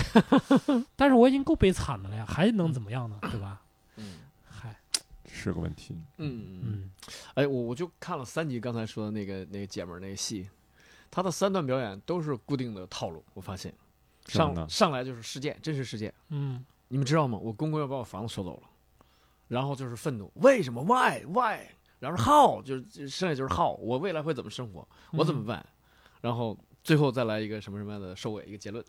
[0.96, 3.18] 但是我已经够悲惨的了呀，还能怎么样呢？
[3.22, 3.62] 对吧？
[3.98, 4.76] 嗯嗨，
[5.28, 5.96] 是个问题。
[6.18, 6.92] 嗯嗯，嗯
[7.36, 10.50] 哎，我我就看了三集，刚才说的那个那个姐们儿那个戏，
[11.12, 13.74] 她的三段表演都是固定的套路，我发现
[14.26, 17.38] 上上来就是事件，真实事件，嗯你们知道吗？
[17.38, 18.70] 我公公要把我房子收走了，
[19.48, 21.68] 然后就是愤怒，为什么？Why Why？
[22.00, 24.88] 然后 How 就是剩下就是 How，我未来会怎么生活？
[25.12, 25.66] 我怎么办？
[26.26, 28.84] 然后最后再来一个什么什么样的收尾，一个结论。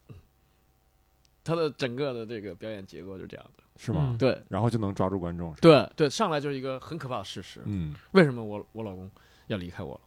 [1.44, 4.16] 他的整个的这个表演结构就是这样的，是吗嗯？
[4.16, 7.60] 对然后就能抓住观众，是吧对对，上来就是一个很可怕的事实。
[7.66, 9.08] 嗯，为什么我我老公
[9.48, 10.00] 要离开我了？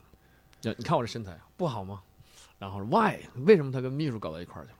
[0.63, 2.01] 要你看我这身材不好吗？
[2.57, 3.15] 然后 why
[3.45, 4.77] 为什么他跟秘书搞到一块儿去了？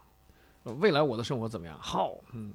[0.63, 2.51] 呃未来我的生活怎么样？how 嗯，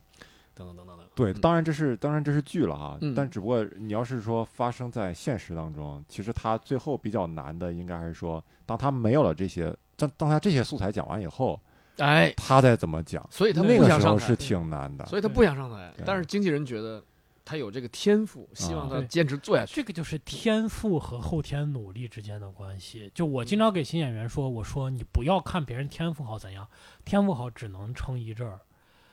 [0.55, 1.07] 等等等等等。
[1.15, 11.61] 对，嗯当然这是当然这是剧了哈，嗯但只不过你要是说发生在现实当中，其实他最后比较难的应该还是说，当他没有了这些，当当他这些素材讲完以后，
[11.99, 15.07] 哎，他再怎么讲，所以他那个不想上台，时候是挺难的。
[15.07, 15.93] 所以他不想上台。
[16.05, 17.03] 但是经纪人觉得
[17.45, 19.75] 他有这个天赋，希望他坚持做下去。
[19.75, 23.11] 这个就是天赋和后天努力之间的关系。
[23.15, 26.67] 就我经常给新演员说，我说你不要看别人天赋好怎样，
[27.05, 28.61] 天赋好只能撑一阵儿。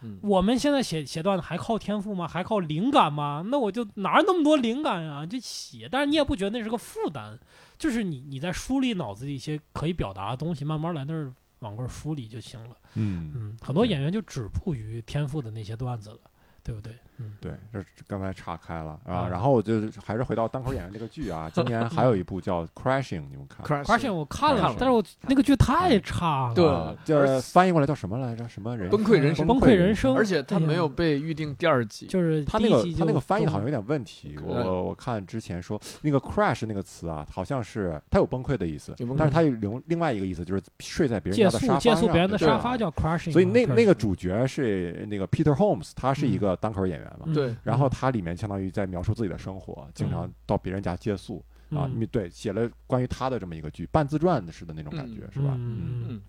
[0.02, 2.28] 嗯，我们现在写写段子还靠天赋吗？
[2.28, 3.43] 还靠灵感吗？
[3.47, 5.26] 那我就哪有那么多灵感啊？
[5.26, 7.38] 就写，但是你也不觉得那是个负担，
[7.78, 12.76] 就是你你在梳理脑子里一些可以表达的东西，慢慢来那儿往过儿梳理就行了。
[12.95, 16.20] 嗯，嗯，很多演员就止步于天赋的那些段子了，
[16.64, 16.93] 对不对？
[17.22, 19.15] 嗯，对，这刚才岔开了啊。
[19.15, 28.47] 啊然后我就还是回到单口演员这个剧啊，今年还有一部叫《Crashing》，你们看？？Crashing 我看了，但是我那个剧太差了，对就是翻译过来叫什么来着？
[28.47, 28.89] 什么人？
[28.89, 32.07] 崩溃人生崩溃人生而且他没有被预定第二季。
[32.07, 47.34] 就是他那个他那个翻译好像有点问题，我嗯我我看之前说那个 crash 那个词啊，好像是它有崩溃的意思但是它有另另外一个意思就是睡在别人借家的沙发宿借宿上对别人的沙发叫 crashing，所以那那个主角是那个 Peter Holmes，他是一嗯个单口演员嘛，嗯。
[47.34, 47.55] 对。
[47.64, 55.32] 然后他里面相当于在描述自己的生活，经常嗯到别人家借宿啊，嗯你对写了关于他的这么一个剧，半自传似的那种感觉嗯。
[55.34, 55.53] 是吧？
[55.57, 56.22] 嗯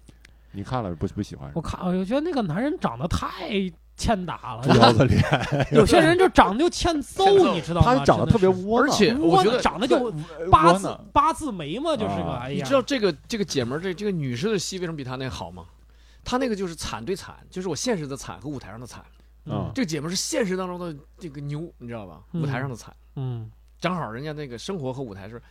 [0.54, 1.50] 你看了不不喜欢？
[1.54, 3.48] 我看我就觉得那个男人长得太
[3.96, 5.22] 欠打了， 腰子脸，
[5.72, 7.24] 有些人就长得就欠揍
[7.54, 7.94] 你知道吗？
[7.96, 9.96] 他长得特别窝囊，而且我觉得长得就
[10.38, 15.64] 呃八字八字眉嘛，就是个啊哎呀，你知道这个这个姐们儿这这个女士的戏为什么比她那个好吗？
[16.22, 19.02] 她那个就是惨对惨，就是我现实的惨和舞台上的惨。
[19.44, 19.70] 嗯。
[19.74, 22.22] 这个姐们是现实当中的这个牛，你知道吧？
[22.32, 23.50] 嗯舞台上的惨，嗯。
[23.78, 25.42] 正好人家那个生活和舞台是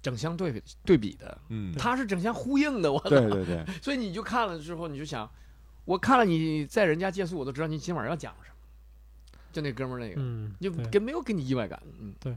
[0.00, 5.28] 整相对比对比的，嗯，她是整相呼应的，我对对对，所以你就看了之后，你就想，
[5.84, 8.56] 我看了你在人家借宿，我都知道你今晚要讲什么。
[9.52, 10.86] 就那哥们儿那个，嗯，就对。
[10.86, 12.32] 跟没有给你意外感，嗯，对。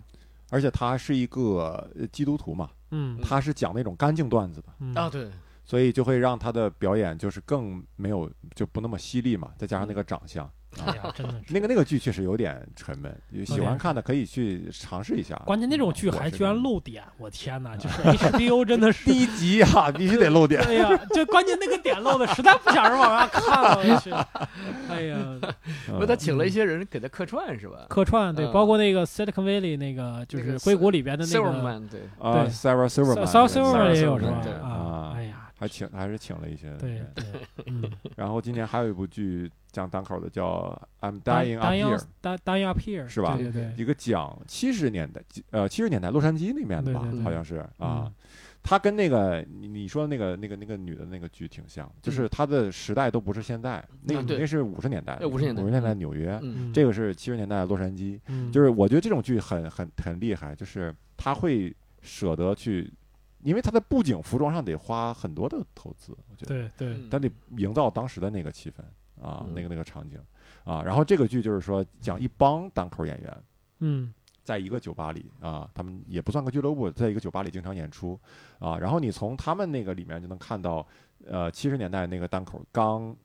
[0.49, 3.20] 而且他是一个呃基督徒嘛，嗯。
[3.22, 5.30] 他是讲那种干净段子的，嗯啊，对，
[5.64, 10.51] 所以就会让他的表演就是更没有就不那么犀利嘛，再加上那个长相，
[10.86, 11.53] 哎呀， 真的是。
[11.53, 15.36] 那个那个剧确实有点沉闷，有喜欢看的可以去尝试一下。
[15.45, 17.76] 关键那种剧还居然露点，我天哪！
[17.78, 20.61] 就是 HBO 真的是，第一集呀，必须得露点。
[20.63, 24.11] 哎呀，就关键那个点露的，实在不想人往下看了，我去。
[24.89, 25.17] 哎呀，
[25.88, 27.86] 嗯不是他请了一些人给他客串是吧？
[27.89, 34.19] 客串对，嗯包括那个 Silicon Valley 那个，就是硅谷里边的那个 Silverman 对，啊 Silver 也有 Silverman，也有？
[34.19, 34.83] 是吧啊
[35.64, 37.11] 还请还是请了一些对人。
[37.16, 37.26] 对，
[37.68, 40.78] 嗯 然后今年还有一部剧讲单口的，叫
[41.09, 41.97] 《I'm，Dying Dying Up Here》
[42.43, 48.14] ，Dying Up Here 是吧对对对，一个讲七十年代呃七十年代洛杉矶那边的吧对对，对好像是啊嗯。
[48.66, 58.18] 他跟那个你你说的那个那个那个女的那个剧挺像，就是他的时代都不是现在，那那是五十年代，对50年代五十年代纽约，嗯，这个是七十年代的洛杉矶。
[58.28, 62.89] 嗯就是我觉得这种剧很很很厉害，就是他会舍得去，
[63.44, 68.82] 因为他在布景服装上得花很多的投资，我觉得，对对，嗯他得营造当时的那个气氛
[69.24, 70.20] 啊，嗯那个那个场景
[70.64, 70.82] 啊。
[70.84, 73.44] 然后这个剧就是说讲一帮单口演员。
[73.80, 74.14] 嗯
[74.44, 78.20] 在一个酒吧里啊，他们也不算个俱乐部，在一个酒吧里经常演出
[78.60, 78.78] 啊。
[78.78, 80.86] 然后你从他们那个里面就能看到，
[81.26, 83.16] 呃，七十年代那个单口刚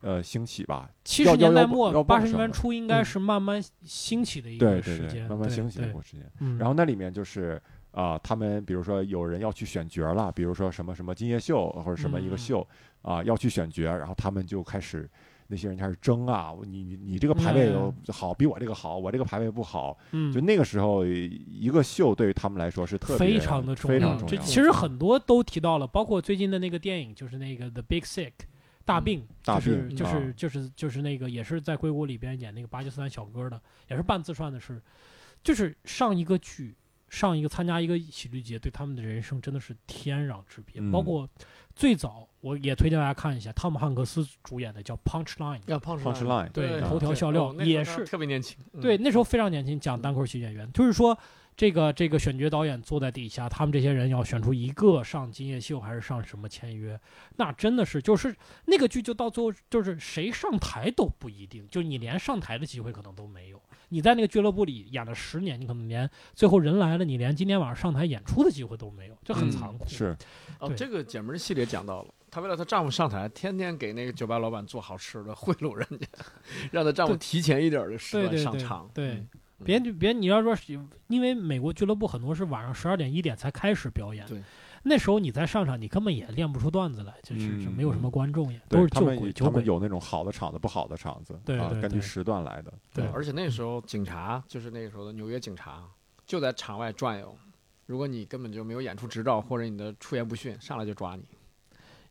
[0.00, 6.26] 呃兴起吧，七十年代末八十年代初应该嗯是慢慢兴起的一个对对对，时间，慢慢兴起的一个时间。
[6.40, 7.60] 嗯，然后那里面就是
[7.92, 12.68] 啊、他们比如说有人要去选角了，比如说什么什么金夜秀或者什么一个嗯秀
[13.02, 15.08] 啊、要去选角，然后他们就开始。
[15.48, 23.98] 那些人开始争啊，你你你这个排位嗯好，比我这个好，我这个排位不好，嗯就那个时候，一个秀对于他们来说是特别非常的重要。
[23.98, 24.34] 非常重要。
[24.34, 28.30] 这其实很多都提到了，包括最近的那个电影，就是那个《The Big Sick》
[28.86, 34.80] 大病，就是就是就是就是那个也是在硅谷里边演那个巴基斯坦小哥的，也是半自传的事，
[35.42, 36.74] 就是上一个剧。
[37.12, 40.80] 上一个参加一个喜剧节，对他们的人生真的是天壤之别。
[40.80, 40.90] 嗯。
[40.90, 41.28] 包括
[41.76, 48.06] 最早，我也推荐大家看一下汤姆汉克斯主演的叫《Punchline》，要 Punchline 对啊头条笑料哦也是。
[48.06, 48.80] 特别年轻，嗯。
[48.80, 51.16] 对，，那时候非常年轻，讲单口喜剧演员，就是说
[51.56, 56.98] 这个这个选角导演坐在底下，他们这些人要选出一个上金夜秀还是上什么签约，
[57.36, 58.34] 那真的是就是
[58.64, 63.60] 那个剧就到最后就是谁上台都不一定，就你连上台的机会可能都没有。
[63.90, 69.86] 你在那个俱乐部里演了十年，你可能连最后人来了，你连今天晚上上台演出的机会都没有，这很嗯残酷。
[69.86, 70.16] 是
[70.58, 76.06] 哦，这个姐们儿系列讲到了，她为了她丈夫上台，天天给那个酒吧老板做好吃的，贿赂人家，
[76.70, 78.90] 让她丈夫提前一点儿的时段对对对上场。
[78.94, 79.28] 对嗯
[79.64, 84.42] 别别，你要说是因为美国俱乐部很多是晚上十二点一点才开始表演，对，
[84.82, 92.72] 那时候你再上场，你根本也练不出段子来，就是没有什么观众也，都是对他酒鬼他们有那种好的场子，不好的场子，啊，对对对根据时段来的。
[92.92, 95.84] 对而且那时候警察就是那个时候的纽约警察，
[96.26, 97.36] 就在场外转悠。
[97.86, 101.22] 如果你根本就没有演出执照，或者你的出言不逊，上来就抓你。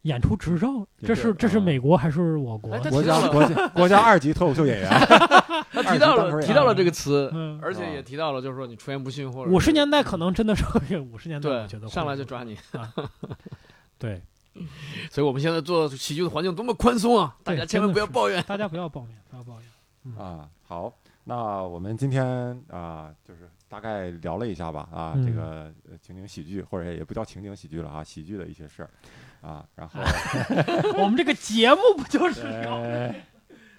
[0.04, 2.80] 演出执照，这是这是啊美国还是我国哎？
[2.90, 4.90] 国家国家国家二级脱口秀演员，
[5.72, 10.66] 他提到了提到了这个词，嗯，而且也提到了，就是说你出言不逊或者五十年代可能真的是
[11.00, 12.58] 五十年代，我觉得对上来就抓你。
[14.00, 14.22] 对，
[15.12, 17.36] 所以我们现在做喜剧的环境多么宽松啊！
[17.44, 18.44] 大家千万不要抱怨。
[18.48, 20.16] 大家不要抱怨，不要抱怨。
[20.18, 20.92] 啊，好，
[21.26, 22.26] 那我们今天
[22.70, 28.90] 啊，就是大概聊了一下吧，啊，嗯这个呃情景喜剧，或者也不叫情景喜剧了啊，喜剧的一些事儿，
[29.42, 30.00] 啊，然后
[31.02, 33.14] 我们这个节目不就是呃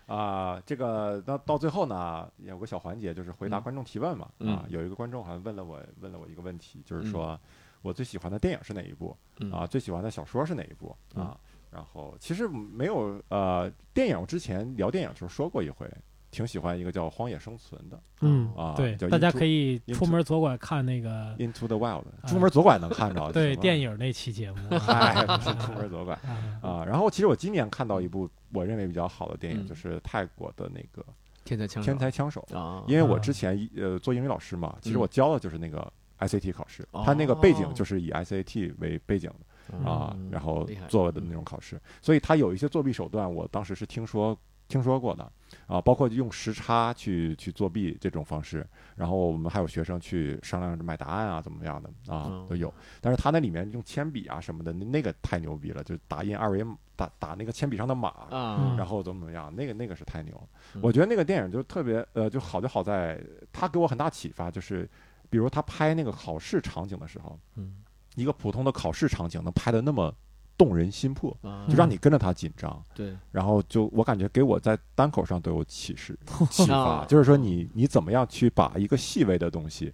[0.07, 7.41] 啊，这个到到最后呢，有个小环节就是回答嗯观众提问嘛，嗯啊，有一个观众好像问了我问了我一个问题，就是嗯说
[7.81, 11.39] 我最喜欢的电影是哪一部嗯啊，最喜欢的小说是哪一部嗯啊？
[11.71, 15.91] 然后其实没有呃，电影我之前聊电影的时候说过一回，
[16.33, 24.59] 挺喜欢一个叫《荒野生存》的嗯啊，对，大家可以出门左拐看那个《Into the Wild》，啊出门左拐能看着，对电影，那期节目。
[24.89, 26.85] 哎，不是出门左拐啊啊。
[26.85, 31.03] 然后其实我今年看到一部我认为比较好的电影，嗯就是泰国的那个
[31.45, 32.43] 《天才枪手天才枪手》。
[32.59, 39.31] 啊，因为我啊之前呃做英语老师嘛，其实嗯我教的就是那个 ICT 考试，哦它那个背景就是以 ICT 为背景
[39.69, 44.35] 的啊嗯，然后做的那种考试，所以它有一些作弊手段，我当时是听说
[44.73, 45.31] 听说过的
[45.67, 48.67] 啊，包括用时差去去作弊这种方式，
[48.97, 52.47] 然后我们还有学生去商量着买答案啊，怎么样的啊嗯。
[52.49, 52.73] 都有。
[53.01, 60.49] 但是他那里面用铅笔啊什么的，那那个太牛逼了，就打印二维码打打那个铅笔上的码，啊，然后怎么怎么样，那个那个是太牛
[60.81, 64.89] 我觉得那个电影就特别呃就好就好在他给我很大启发，就是
[65.29, 67.83] 比如他拍那个考试场景的时候，嗯。
[68.15, 70.15] 一个普通的考试场景能拍的那么
[70.63, 72.83] 动人心魄，啊就让你跟着他紧张。
[72.95, 76.17] 对然后就我感觉给我在单口上都有启示
[76.51, 79.93] 启发，啊就是说你你怎么样去把一个细微的东西，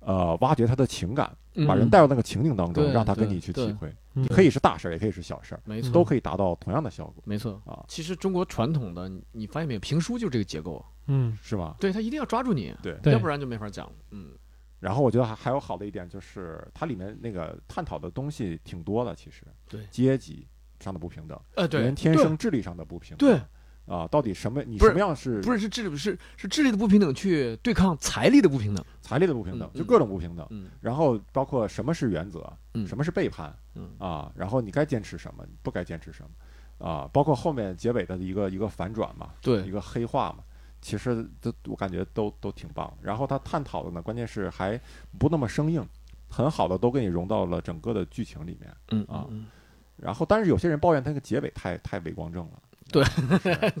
[0.00, 1.30] 呃，挖掘他的情感，
[1.66, 3.94] 把人嗯带入那个情境当中，对让他跟你去体会。
[4.14, 7.60] 你可以是大事儿，也可以是小事儿，没错都可以达到同样的效果没错。
[7.64, 11.76] 啊，其实中国传统的，你你发现没有，评书就是这个结构，嗯是吧？
[11.78, 12.98] 对他一定要抓住你，对。
[13.02, 13.88] 对要不然就没法讲。
[14.10, 14.30] 嗯，
[14.80, 20.46] 然后我觉得还还有好的一点就是，它里面那个探讨的东西挺多的，其实对阶级
[20.80, 23.40] 上的不平等，呃，对，人天生智力上的不平等，对
[23.86, 28.84] 啊，到底什么你什么样是不是是智力是是智力的不平等去对抗财力的不平等。
[29.00, 30.46] 财力的不平等，嗯就各种不平等。
[30.50, 40.44] 嗯然后包括什么是原则，嗯什么是背叛嗯啊，然后你该坚持什么，不该坚持什么啊，包括后面结尾的一个一个反转嘛，对一，个黑化嘛，
[40.80, 42.92] 其实都我感觉都都挺棒。
[43.02, 44.80] 然后他探讨的呢，关键是还
[45.18, 45.86] 不那么生硬，
[46.28, 48.74] 很好的都给你融到了整个的剧情里面。
[48.90, 49.46] 嗯啊嗯
[49.96, 52.62] 然后，但是有些人抱怨他那个结尾太太伪光正了，
[52.92, 53.04] 对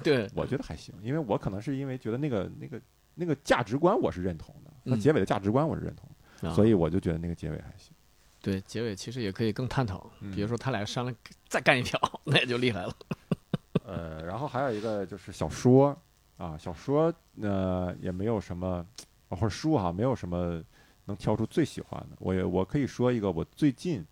[0.02, 2.80] 对，我觉得还行，因为我可能是因为觉得那个那个
[3.14, 7.92] 那个价值观我是认同的，那嗯结尾的价值观我是认同所以我就觉得那个结尾还行。
[8.40, 12.92] 对结尾其实也可以更探讨，嗯比如说他俩商量再干一票， 那也就厉害了。
[13.84, 15.96] 呃，然后还有一个就是小说
[16.38, 17.12] 啊，小说
[17.42, 18.86] 呃也没有什么，
[19.28, 20.62] 或者书哈，没有什么
[21.04, 22.16] 能挑出最喜欢的。
[22.20, 24.02] 我也我可以说一个我最近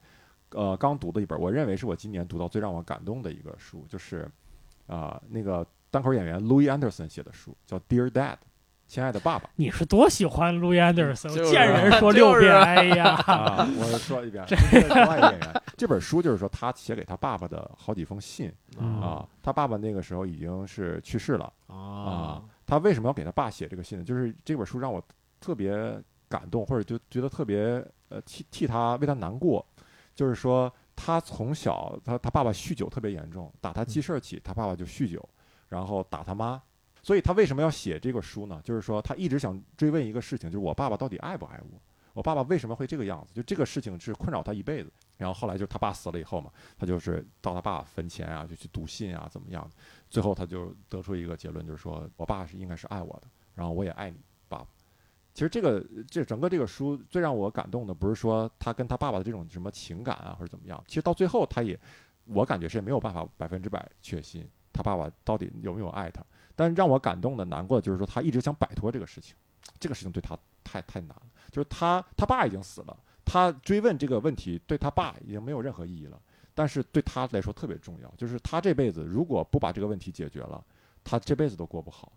[0.51, 4.29] 呃刚读的一本，我认为是我今年读到最让我感动的一个书，就是
[4.87, 8.35] 啊、那个单口演员 Louis Anderson 写的书，叫《Dear Dad》，
[8.87, 9.51] 亲爱的爸爸。
[9.57, 15.55] 你是多喜欢 Louis Anderson，就是见人说六遍，就是哎呀，啊，我说一遍，这是国外演员。
[15.77, 21.53] 这本书就是说他写给他爸爸的好几封信嗯啊，他爸爸那个时候已经是去世了。
[21.66, 24.05] 啊啊，他为什么要给他爸写这个信呢？
[24.05, 25.03] 就是这本书让我
[25.39, 29.64] 特别感动，或者就觉得特别呃替替他为他难过。
[30.14, 35.22] 就是说，他从小他他爸爸酗酒特别严重，打他记事儿起，他爸爸就酗酒，
[35.68, 36.61] 然后打他妈。
[37.03, 38.59] 所以他为什么要写这个书呢？
[38.64, 41.79] 就是说他一直想追问一个事情，就是我爸爸到底爱不爱我？
[42.14, 43.35] 我爸爸为什么会这个样子？
[43.35, 44.91] 就这个事情是困扰他一辈子。
[45.16, 49.70] 然后后来就是他爸死了以后嘛，他就是到他爸坟前啊，就去读信啊，怎么样？
[50.08, 54.66] 最后他就得出一个结论，就是说我爸是应该是爱我的，然后我也爱你，爸爸。
[55.32, 60.82] 其实这个这整个这个书最让我感动的，不是说他跟他爸爸的这种什么情感啊，或者怎么样。
[60.86, 61.78] 其实到最后，他也
[62.24, 66.24] 我感觉是没有办法百分之百确信他爸爸到底有没有爱他。
[66.54, 69.36] 但让我感动的、难过的就是说，他一直想摆脱这个事情，
[69.78, 71.22] 这个事情对他太太难了。
[71.50, 76.18] 就是他他爸已经死了，他追问这个问题对他爸已经没有任何意义了。
[76.55, 80.64] 但是对他来说特别重要，就是他这辈子如果不把这个问题解决了，
[81.05, 82.11] 他这辈子都过不好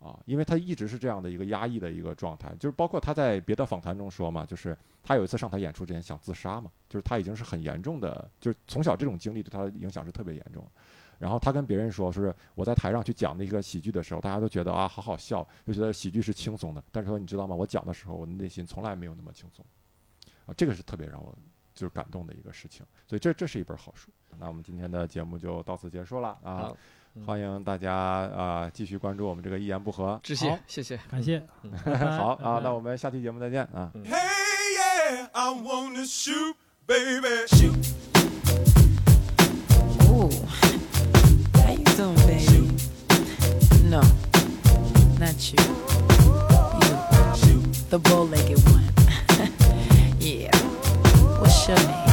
[0.00, 10.66] 啊，因为他一直是这样的一个压抑的一个状态，就是包括他在别的访谈中说嘛，就是他有一次上台演出之前想自杀嘛，就是他已经是很严重的，就是从小这种经历对他的影响是特别严重。
[11.20, 16.82] 然后他跟别人说，说是我在台上去讲那个喜剧的时候，大家都觉得啊好好笑，就觉得喜剧是轻松的。
[16.90, 17.54] 但是说你知道吗？
[17.54, 19.64] 我讲的时候，我的内心从来没有那么轻松，
[20.46, 21.36] 啊，这个是特别让我
[21.74, 22.84] 就是感动的一个事情。
[23.06, 24.10] 所以这这是一本好书。
[24.38, 26.72] 那我们今天的节目就到此结束了啊
[27.24, 30.18] 欢迎大家啊继续关注我们这个一言不合。
[30.22, 30.98] 致谢好，谢谢。
[31.08, 31.40] 感谢，
[32.18, 33.92] 好啊，那我们下期节目再见啊。
[33.94, 34.10] Hey,
[34.76, 35.54] yeah, I
[51.48, 52.03] Show me.